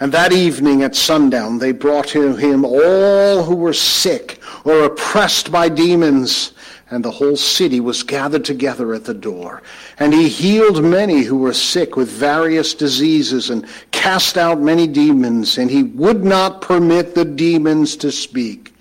And 0.00 0.10
that 0.12 0.32
evening 0.32 0.82
at 0.82 0.96
sundown, 0.96 1.58
they 1.58 1.70
brought 1.70 2.08
to 2.08 2.34
him 2.34 2.64
all 2.64 3.44
who 3.44 3.54
were 3.54 3.72
sick 3.72 4.40
or 4.64 4.84
oppressed 4.84 5.52
by 5.52 5.68
demons 5.68 6.52
and 6.90 7.04
the 7.04 7.10
whole 7.10 7.36
city 7.36 7.80
was 7.80 8.02
gathered 8.02 8.44
together 8.44 8.94
at 8.94 9.04
the 9.04 9.14
door. 9.14 9.62
And 9.98 10.12
he 10.12 10.28
healed 10.28 10.84
many 10.84 11.22
who 11.22 11.38
were 11.38 11.54
sick 11.54 11.96
with 11.96 12.08
various 12.08 12.74
diseases 12.74 13.50
and 13.50 13.66
cast 13.90 14.36
out 14.36 14.60
many 14.60 14.86
demons, 14.86 15.58
and 15.58 15.70
he 15.70 15.82
would 15.82 16.24
not 16.24 16.60
permit 16.60 17.14
the 17.14 17.24
demons 17.24 17.96
to 17.96 18.12
speak 18.12 18.74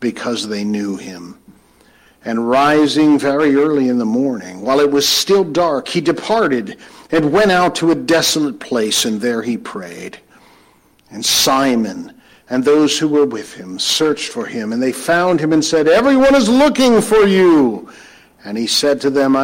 because 0.00 0.48
they 0.48 0.64
knew 0.64 0.96
him. 0.96 1.38
And 2.24 2.48
rising 2.48 3.18
very 3.18 3.56
early 3.56 3.88
in 3.88 3.98
the 3.98 4.04
morning, 4.04 4.60
while 4.60 4.78
it 4.78 4.90
was 4.90 5.08
still 5.08 5.42
dark, 5.42 5.88
he 5.88 6.00
departed 6.00 6.78
and 7.10 7.32
went 7.32 7.50
out 7.50 7.74
to 7.76 7.90
a 7.90 7.96
desolate 7.96 8.60
place, 8.60 9.04
and 9.04 9.20
there 9.20 9.42
he 9.42 9.56
prayed. 9.56 10.18
And 11.10 11.24
Simon, 11.24 12.14
and 12.48 12.64
those 12.64 12.98
who 12.98 13.08
were 13.08 13.26
with 13.26 13.54
him 13.54 13.78
searched 13.78 14.28
for 14.28 14.46
him, 14.46 14.72
and 14.72 14.82
they 14.82 14.92
found 14.92 15.40
him 15.40 15.52
and 15.52 15.64
said, 15.64 15.88
Everyone 15.88 16.34
is 16.34 16.48
looking 16.48 17.00
for 17.00 17.26
you. 17.26 17.90
And 18.44 18.58
he 18.58 18.66
said 18.66 19.00
to 19.02 19.10
them, 19.10 19.34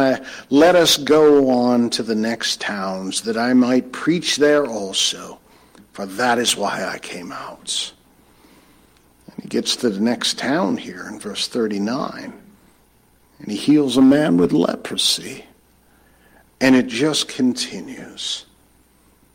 Let 0.49 0.75
us 0.75 0.97
go 0.97 1.49
on 1.49 1.89
to 1.91 2.03
the 2.03 2.15
next 2.15 2.59
towns, 2.59 3.21
that 3.21 3.37
I 3.37 3.53
might 3.53 3.91
preach 3.91 4.37
there 4.37 4.65
also, 4.65 5.39
for 5.93 6.05
that 6.05 6.37
is 6.37 6.57
why 6.57 6.83
I 6.85 6.99
came 6.99 7.31
out. 7.31 7.93
And 9.27 9.43
he 9.43 9.47
gets 9.47 9.75
to 9.77 9.89
the 9.89 10.01
next 10.01 10.37
town 10.37 10.77
here 10.77 11.07
in 11.07 11.19
verse 11.19 11.47
39, 11.47 12.33
and 13.39 13.51
he 13.51 13.57
heals 13.57 13.97
a 13.97 14.01
man 14.01 14.37
with 14.37 14.51
leprosy. 14.51 15.45
And 16.61 16.75
it 16.75 16.87
just 16.87 17.27
continues. 17.27 18.45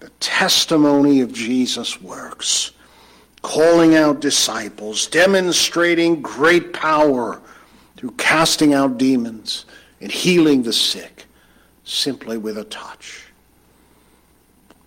The 0.01 0.11
testimony 0.21 1.21
of 1.23 1.33
Jesus 1.33 2.01
works 2.03 2.73
calling 3.40 3.95
out 3.95 4.21
disciples, 4.21 5.07
demonstrating 5.07 6.23
great 6.23 6.73
power 6.73 7.40
through 7.97 8.12
casting 8.12 8.73
out 8.75 8.99
demons 8.99 9.67
and 10.01 10.11
healing 10.11 10.62
the 10.62 10.73
sick 10.73 11.27
simply 11.85 12.38
with 12.38 12.59
a 12.59 12.64
touch. 12.64 13.21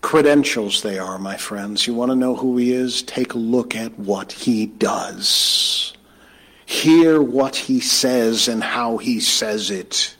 credentials 0.01 0.81
they 0.83 0.97
are, 0.97 1.19
my 1.19 1.35
friends. 1.35 1.85
You 1.85 1.93
want 1.93 2.11
to 2.11 2.15
know 2.15 2.35
who 2.35 2.57
he 2.57 2.71
is? 2.71 3.01
Take 3.03 3.33
a 3.33 3.37
look 3.37 3.75
at 3.75 3.97
what 3.99 4.31
he 4.31 4.65
does. 4.67 5.93
Hear 6.67 7.21
what 7.21 7.55
he 7.55 7.79
says 7.79 8.49
and 8.49 8.61
how 8.61 8.97
he 8.97 9.21
says 9.21 9.71
it. 9.71 10.17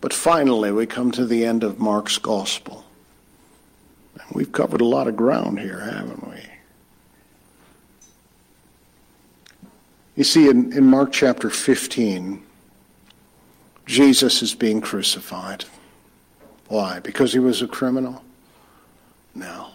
But 0.00 0.12
finally, 0.12 0.72
we 0.72 0.86
come 0.86 1.12
to 1.12 1.24
the 1.24 1.44
end 1.44 1.62
of 1.62 1.78
Mark's 1.78 2.18
gospel. 2.18 2.84
And 4.14 4.24
we've 4.32 4.50
covered 4.50 4.80
a 4.80 4.84
lot 4.84 5.06
of 5.06 5.14
ground 5.14 5.60
here, 5.60 5.78
haven't 5.78 6.28
we? 6.28 6.42
You 10.16 10.24
see, 10.24 10.48
in, 10.48 10.72
in 10.72 10.84
Mark 10.84 11.12
chapter 11.12 11.48
15, 11.48 12.42
Jesus 13.86 14.42
is 14.42 14.52
being 14.52 14.80
crucified. 14.80 15.64
Why? 16.66 16.98
Because 16.98 17.32
he 17.32 17.38
was 17.38 17.62
a 17.62 17.68
criminal? 17.68 18.24
No. 19.36 19.68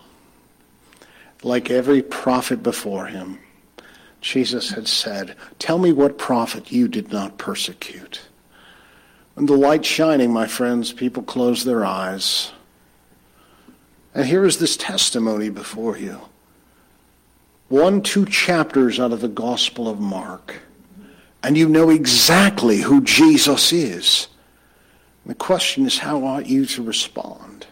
Like 1.44 1.72
every 1.72 2.02
prophet 2.02 2.62
before 2.62 3.06
him, 3.06 3.40
Jesus 4.24 4.70
had 4.72 4.88
said, 4.88 5.36
Tell 5.60 5.78
me 5.78 5.92
what 5.92 6.18
prophet 6.18 6.72
you 6.72 6.88
did 6.88 7.12
not 7.12 7.38
persecute. 7.38 8.22
And 9.36 9.50
the 9.50 9.58
light 9.58 9.86
shining, 9.86 10.32
my 10.32 10.48
friends, 10.48 10.94
people 10.94 11.24
close 11.24 11.66
their 11.66 11.84
eyes. 11.84 12.54
And 14.16 14.26
here 14.26 14.46
is 14.46 14.60
this 14.60 14.78
testimony 14.78 15.50
before 15.50 15.98
you. 15.98 16.22
One, 17.68 18.02
two 18.02 18.26
chapters 18.26 18.98
out 18.98 19.12
of 19.12 19.20
the 19.20 19.28
Gospel 19.28 19.90
of 19.90 20.00
Mark. 20.00 20.56
And 21.44 21.58
you 21.58 21.68
know 21.68 21.90
exactly 21.90 22.78
who 22.78 23.02
Jesus 23.02 23.74
is. 23.74 24.28
The 25.26 25.36
question 25.36 25.86
is, 25.86 25.98
how 25.98 26.24
ought 26.24 26.46
you 26.46 26.66
to 26.68 26.84
respond? 26.84 27.68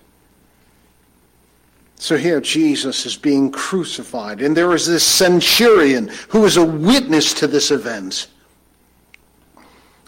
So 2.02 2.18
here 2.18 2.42
Jesus 2.42 3.06
is 3.06 3.16
being 3.16 3.52
crucified, 3.52 4.42
and 4.42 4.58
there 4.58 4.74
is 4.74 4.88
this 4.88 5.04
centurion 5.04 6.10
who 6.30 6.46
is 6.46 6.58
a 6.58 6.66
witness 6.66 7.32
to 7.36 7.46
this 7.46 7.70
event. 7.70 8.26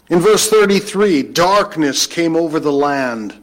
In 0.08 0.18
verse 0.18 0.50
33, 0.50 1.22
darkness 1.22 2.08
came 2.08 2.34
over 2.34 2.58
the 2.58 2.72
land. 2.72 3.40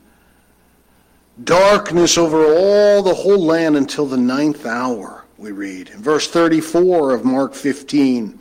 Darkness 1.45 2.17
over 2.17 2.43
all 2.43 3.01
the 3.01 3.13
whole 3.13 3.41
land 3.41 3.77
until 3.77 4.05
the 4.05 4.17
ninth 4.17 4.65
hour, 4.65 5.23
we 5.37 5.53
read. 5.53 5.87
In 5.87 6.01
verse 6.01 6.27
34 6.27 7.13
of 7.13 7.23
Mark 7.23 7.53
15, 7.53 8.37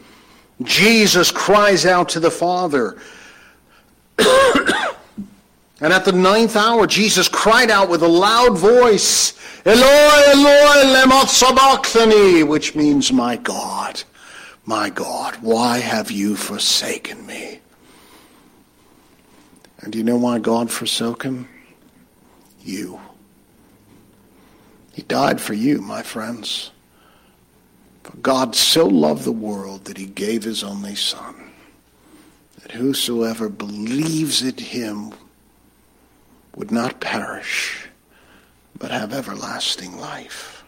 Jesus 0.65 1.31
cries 1.31 1.87
out 1.87 2.09
to 2.09 2.19
the 2.19 2.33
Father. 2.33 2.99
And 5.81 5.93
at 5.93 6.05
the 6.05 6.13
ninth 6.13 6.57
hour, 6.57 6.87
Jesus 6.87 7.29
cried 7.29 7.71
out 7.71 7.89
with 7.89 8.03
a 8.03 8.09
loud 8.09 8.59
voice, 8.59 9.33
Eloi, 9.65 9.81
Eloi, 9.81 10.95
lema 10.95 11.27
sabachthani, 11.27 12.43
which 12.43 12.75
means, 12.75 13.11
My 13.13 13.37
God, 13.37 14.03
my 14.67 14.91
God, 14.91 15.37
why 15.41 15.79
have 15.79 16.11
you 16.11 16.37
forsaken 16.37 17.27
me? 17.27 17.61
And 19.81 19.93
do 19.93 19.99
you 19.99 20.05
know 20.05 20.19
why 20.19 20.39
God 20.39 20.71
forsook 20.71 21.23
him? 21.23 21.49
You. 22.63 23.01
He 24.93 25.03
died 25.03 25.41
for 25.41 25.55
you, 25.55 25.81
my 25.81 26.03
friends. 26.03 26.73
For 28.03 28.17
God 28.19 28.55
so 28.55 28.87
loved 28.87 29.25
the 29.25 29.33
world 29.33 29.87
that 29.87 29.97
he 29.97 30.07
gave 30.07 30.43
his 30.43 30.63
only 30.63 30.95
Son, 30.95 31.53
that 32.63 32.73
whosoever 32.73 33.49
believes 33.49 34.43
in 34.43 34.57
him 34.57 35.15
would 36.55 36.71
not 36.71 37.01
perish, 37.01 37.89
but 38.79 38.91
have 38.91 39.13
everlasting 39.13 39.99
life. 39.99 40.65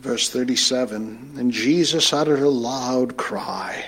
Verse 0.00 0.30
37 0.30 1.34
And 1.36 1.52
Jesus 1.52 2.12
uttered 2.12 2.40
a 2.40 2.48
loud 2.48 3.16
cry 3.16 3.84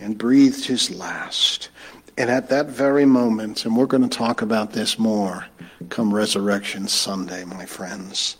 and 0.00 0.16
breathed 0.16 0.64
his 0.64 0.90
last. 0.90 1.70
And 2.16 2.30
at 2.30 2.48
that 2.48 2.66
very 2.66 3.04
moment, 3.04 3.64
and 3.64 3.76
we're 3.76 3.86
going 3.86 4.08
to 4.08 4.16
talk 4.16 4.42
about 4.42 4.72
this 4.72 4.98
more 4.98 5.46
come 5.88 6.12
Resurrection 6.12 6.88
Sunday, 6.88 7.44
my 7.44 7.64
friends. 7.64 8.36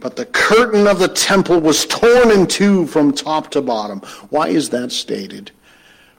But 0.00 0.16
the 0.16 0.26
curtain 0.26 0.86
of 0.86 0.98
the 0.98 1.08
temple 1.08 1.60
was 1.60 1.86
torn 1.86 2.30
in 2.30 2.46
two 2.46 2.86
from 2.86 3.12
top 3.12 3.50
to 3.52 3.62
bottom. 3.62 4.00
Why 4.30 4.48
is 4.48 4.70
that 4.70 4.92
stated? 4.92 5.50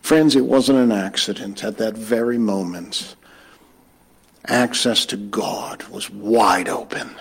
Friends, 0.01 0.35
it 0.35 0.45
wasn't 0.45 0.79
an 0.79 0.91
accident. 0.91 1.63
At 1.63 1.77
that 1.77 1.95
very 1.95 2.37
moment, 2.37 3.15
access 4.47 5.05
to 5.07 5.17
God 5.17 5.83
was 5.83 6.09
wide 6.09 6.69
open 6.69 7.15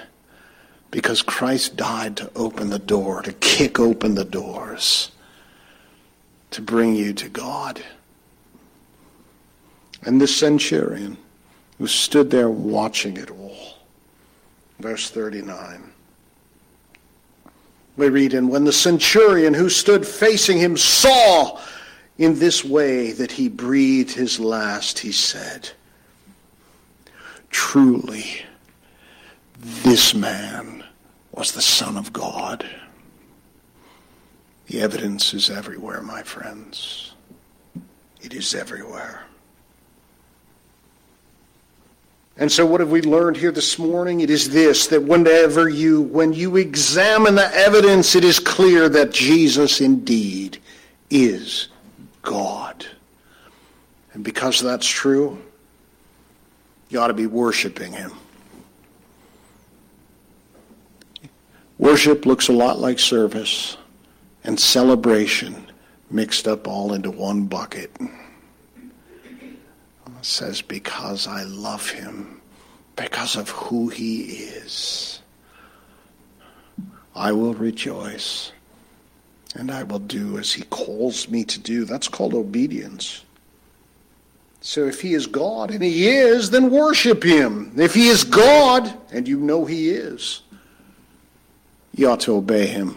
because 0.91 1.23
Christ 1.23 1.77
died 1.77 2.17
to 2.17 2.31
open 2.35 2.71
the 2.71 2.79
door, 2.79 3.23
to 3.23 3.33
kick 3.35 3.79
open 3.79 4.15
the 4.15 4.25
doors, 4.25 5.11
to 6.51 6.63
bring 6.63 6.95
you 6.95 7.13
to 7.15 7.29
God. 7.29 7.83
And 10.03 10.21
this 10.21 10.35
centurion 10.35 11.19
who 11.79 11.87
stood 11.87 12.31
there 12.31 12.51
watching 12.51 13.17
it 13.17 13.31
all. 13.31 13.75
Verse 14.79 15.11
39. 15.11 15.93
We 17.97 18.09
read, 18.09 18.33
And 18.33 18.49
when 18.49 18.65
the 18.65 18.73
centurion 18.73 19.55
who 19.55 19.69
stood 19.69 20.07
facing 20.07 20.59
him 20.59 20.77
saw 20.77 21.61
in 22.19 22.39
this 22.39 22.65
way 22.65 23.13
that 23.13 23.33
he 23.33 23.49
breathed 23.49 24.11
his 24.11 24.41
last, 24.41 24.99
he 24.99 25.13
said, 25.13 25.71
Truly, 27.49 28.43
this 29.59 30.15
man 30.15 30.85
was 31.33 31.53
the 31.53 31.63
Son 31.63 31.97
of 31.97 32.13
God. 32.13 32.69
The 34.67 34.81
evidence 34.83 35.33
is 35.33 35.49
everywhere, 35.49 36.03
my 36.03 36.23
friends. 36.23 37.15
It 38.21 38.35
is 38.35 38.55
everywhere. 38.55 39.23
And 42.37 42.53
so 42.53 42.67
what 42.67 42.81
have 42.81 42.91
we 42.91 43.03
learned 43.03 43.37
here 43.37 43.51
this 43.51 43.79
morning? 43.79 44.21
It 44.21 44.31
is 44.31 44.51
this, 44.51 44.87
that 44.89 45.03
whenever 45.03 45.69
you, 45.69 46.03
when 46.03 46.33
you 46.33 46.57
examine 46.57 47.35
the 47.35 47.53
evidence, 47.55 48.15
it 48.15 48.25
is 48.25 48.39
clear 48.39 48.89
that 48.91 49.11
Jesus 49.11 49.81
indeed 49.81 50.59
is 51.11 51.69
God. 52.29 52.87
And 54.13 54.23
because 54.23 54.61
that's 54.61 54.87
true, 54.87 55.43
you 56.89 57.01
ought 57.01 57.09
to 57.09 57.15
be 57.15 57.27
worshiping 57.27 57.93
him. 57.93 58.13
Worship 61.79 62.27
looks 62.27 62.49
a 62.49 62.53
lot 62.53 62.79
like 62.79 62.99
service 62.99 63.77
and 64.45 64.59
celebration 64.59 65.71
mixed 66.11 66.49
up 66.49 66.67
all 66.67 66.93
into 66.93 67.11
one 67.11 67.45
bucket 67.45 67.91
says, 70.23 70.63
Because 70.63 71.27
I 71.27 71.43
love 71.45 71.89
him, 71.91 72.41
because 72.97 73.37
of 73.37 73.49
who 73.51 73.89
he 73.89 74.23
is, 74.23 75.21
I 77.15 77.33
will 77.33 77.55
rejoice 77.55 78.53
and 79.55 79.71
I 79.71 79.83
will 79.83 79.99
do 79.99 80.39
as 80.39 80.53
he 80.53 80.63
calls 80.65 81.29
me 81.29 81.45
to 81.45 81.59
do. 81.59 81.85
That's 81.85 82.09
called 82.09 82.35
obedience. 82.35 83.25
So 84.61 84.87
if 84.87 85.01
he 85.01 85.15
is 85.15 85.27
God, 85.27 85.71
and 85.71 85.83
he 85.83 86.09
is, 86.09 86.51
then 86.51 86.71
worship 86.71 87.23
him. 87.23 87.73
If 87.77 87.95
he 87.95 88.09
is 88.09 88.25
God, 88.25 88.93
and 89.13 89.27
you 89.27 89.39
know 89.39 89.65
he 89.65 89.91
is, 89.91 90.43
you 91.95 92.11
ought 92.11 92.21
to 92.21 92.35
obey 92.35 92.67
him. 92.67 92.97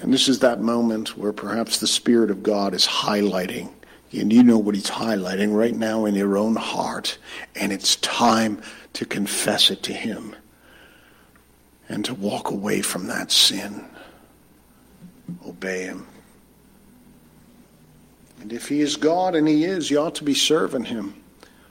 And 0.00 0.12
this 0.12 0.26
is 0.26 0.40
that 0.40 0.60
moment 0.60 1.16
where 1.16 1.32
perhaps 1.32 1.78
the 1.78 1.86
Spirit 1.86 2.30
of 2.30 2.42
God 2.42 2.74
is 2.74 2.86
highlighting, 2.86 3.70
and 4.10 4.32
you 4.32 4.42
know 4.42 4.58
what 4.58 4.74
He's 4.74 4.90
highlighting 4.90 5.54
right 5.54 5.76
now 5.76 6.06
in 6.06 6.16
your 6.16 6.36
own 6.36 6.56
heart, 6.56 7.18
and 7.54 7.72
it's 7.72 7.96
time 7.96 8.60
to 8.94 9.06
confess 9.06 9.70
it 9.70 9.84
to 9.84 9.92
Him 9.92 10.34
and 11.92 12.04
to 12.04 12.14
walk 12.14 12.50
away 12.50 12.80
from 12.80 13.06
that 13.06 13.30
sin. 13.30 13.84
Obey 15.46 15.84
Him. 15.84 16.06
And 18.40 18.52
if 18.52 18.68
He 18.68 18.80
is 18.80 18.96
God, 18.96 19.34
and 19.34 19.46
He 19.46 19.64
is, 19.64 19.90
you 19.90 20.00
ought 20.00 20.14
to 20.16 20.24
be 20.24 20.34
serving 20.34 20.84
Him. 20.84 21.14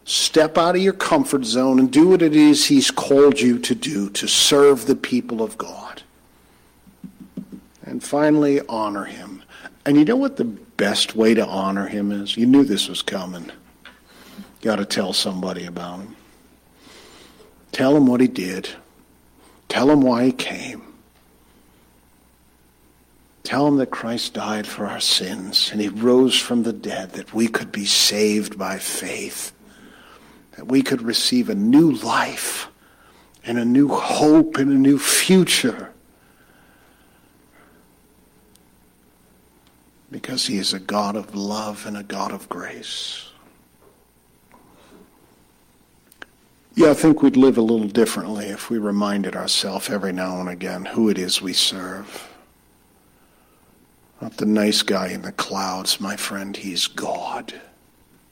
Step 0.06 0.58
out 0.58 0.76
of 0.76 0.82
your 0.82 0.94
comfort 0.94 1.44
zone 1.44 1.80
and 1.80 1.92
do 1.92 2.08
what 2.10 2.22
it 2.22 2.36
is 2.36 2.66
He's 2.66 2.92
called 2.92 3.40
you 3.40 3.60
to 3.60 3.76
do 3.76 4.10
to 4.12 4.28
serve 4.28 4.86
the 4.86 4.96
people 4.96 5.42
of 5.42 5.58
God. 5.58 6.04
And 7.84 8.02
finally, 8.02 8.62
honor 8.70 9.04
him. 9.04 9.44
And 9.86 9.98
you 9.98 10.06
know 10.06 10.16
what 10.16 10.38
the 10.38 10.46
best 10.46 11.14
way 11.14 11.34
to 11.34 11.46
honor 11.46 11.88
him 11.88 12.12
is? 12.12 12.38
You 12.38 12.46
knew 12.46 12.64
this 12.64 12.88
was 12.88 13.02
coming. 13.02 13.46
You 13.46 13.52
got 14.62 14.78
to 14.78 14.86
tell 14.86 15.12
somebody 15.12 15.66
about 15.66 16.00
him. 16.00 16.16
Tell 17.74 17.98
him 17.98 18.06
what 18.08 18.22
he 18.22 18.28
did. 18.28 18.70
Tell 19.72 19.90
him 19.90 20.02
why 20.02 20.26
he 20.26 20.32
came. 20.34 20.82
Tell 23.44 23.66
him 23.66 23.78
that 23.78 23.90
Christ 23.90 24.34
died 24.34 24.68
for 24.68 24.86
our 24.86 25.00
sins 25.00 25.70
and 25.72 25.80
he 25.80 25.88
rose 25.88 26.38
from 26.38 26.64
the 26.64 26.74
dead 26.74 27.14
that 27.14 27.34
we 27.34 27.48
could 27.48 27.72
be 27.72 27.86
saved 27.86 28.60
by 28.60 28.80
faith, 28.80 29.54
that 30.58 30.68
we 30.68 30.82
could 30.82 31.02
receive 31.02 31.50
a 31.50 31.56
new 31.56 31.90
life 31.90 32.68
and 33.46 33.58
a 33.58 33.64
new 33.64 33.88
hope 33.88 34.58
and 34.58 34.70
a 34.72 34.78
new 34.78 35.00
future. 35.00 35.94
Because 40.12 40.48
he 40.48 40.58
is 40.58 40.74
a 40.74 40.82
God 40.82 41.16
of 41.16 41.34
love 41.34 41.86
and 41.86 41.96
a 41.96 42.04
God 42.04 42.34
of 42.34 42.50
grace. 42.50 43.31
Yeah, 46.74 46.92
I 46.92 46.94
think 46.94 47.22
we'd 47.22 47.36
live 47.36 47.58
a 47.58 47.62
little 47.62 47.88
differently 47.88 48.46
if 48.46 48.70
we 48.70 48.78
reminded 48.78 49.36
ourselves 49.36 49.90
every 49.90 50.14
now 50.14 50.40
and 50.40 50.48
again 50.48 50.86
who 50.86 51.10
it 51.10 51.18
is 51.18 51.42
we 51.42 51.52
serve. 51.52 52.30
Not 54.22 54.38
the 54.38 54.46
nice 54.46 54.82
guy 54.82 55.08
in 55.08 55.24
the 55.24 55.34
clouds, 55.34 56.00
my 56.00 56.16
friend, 56.16 56.56
he's 56.56 56.88
God. 56.88 57.60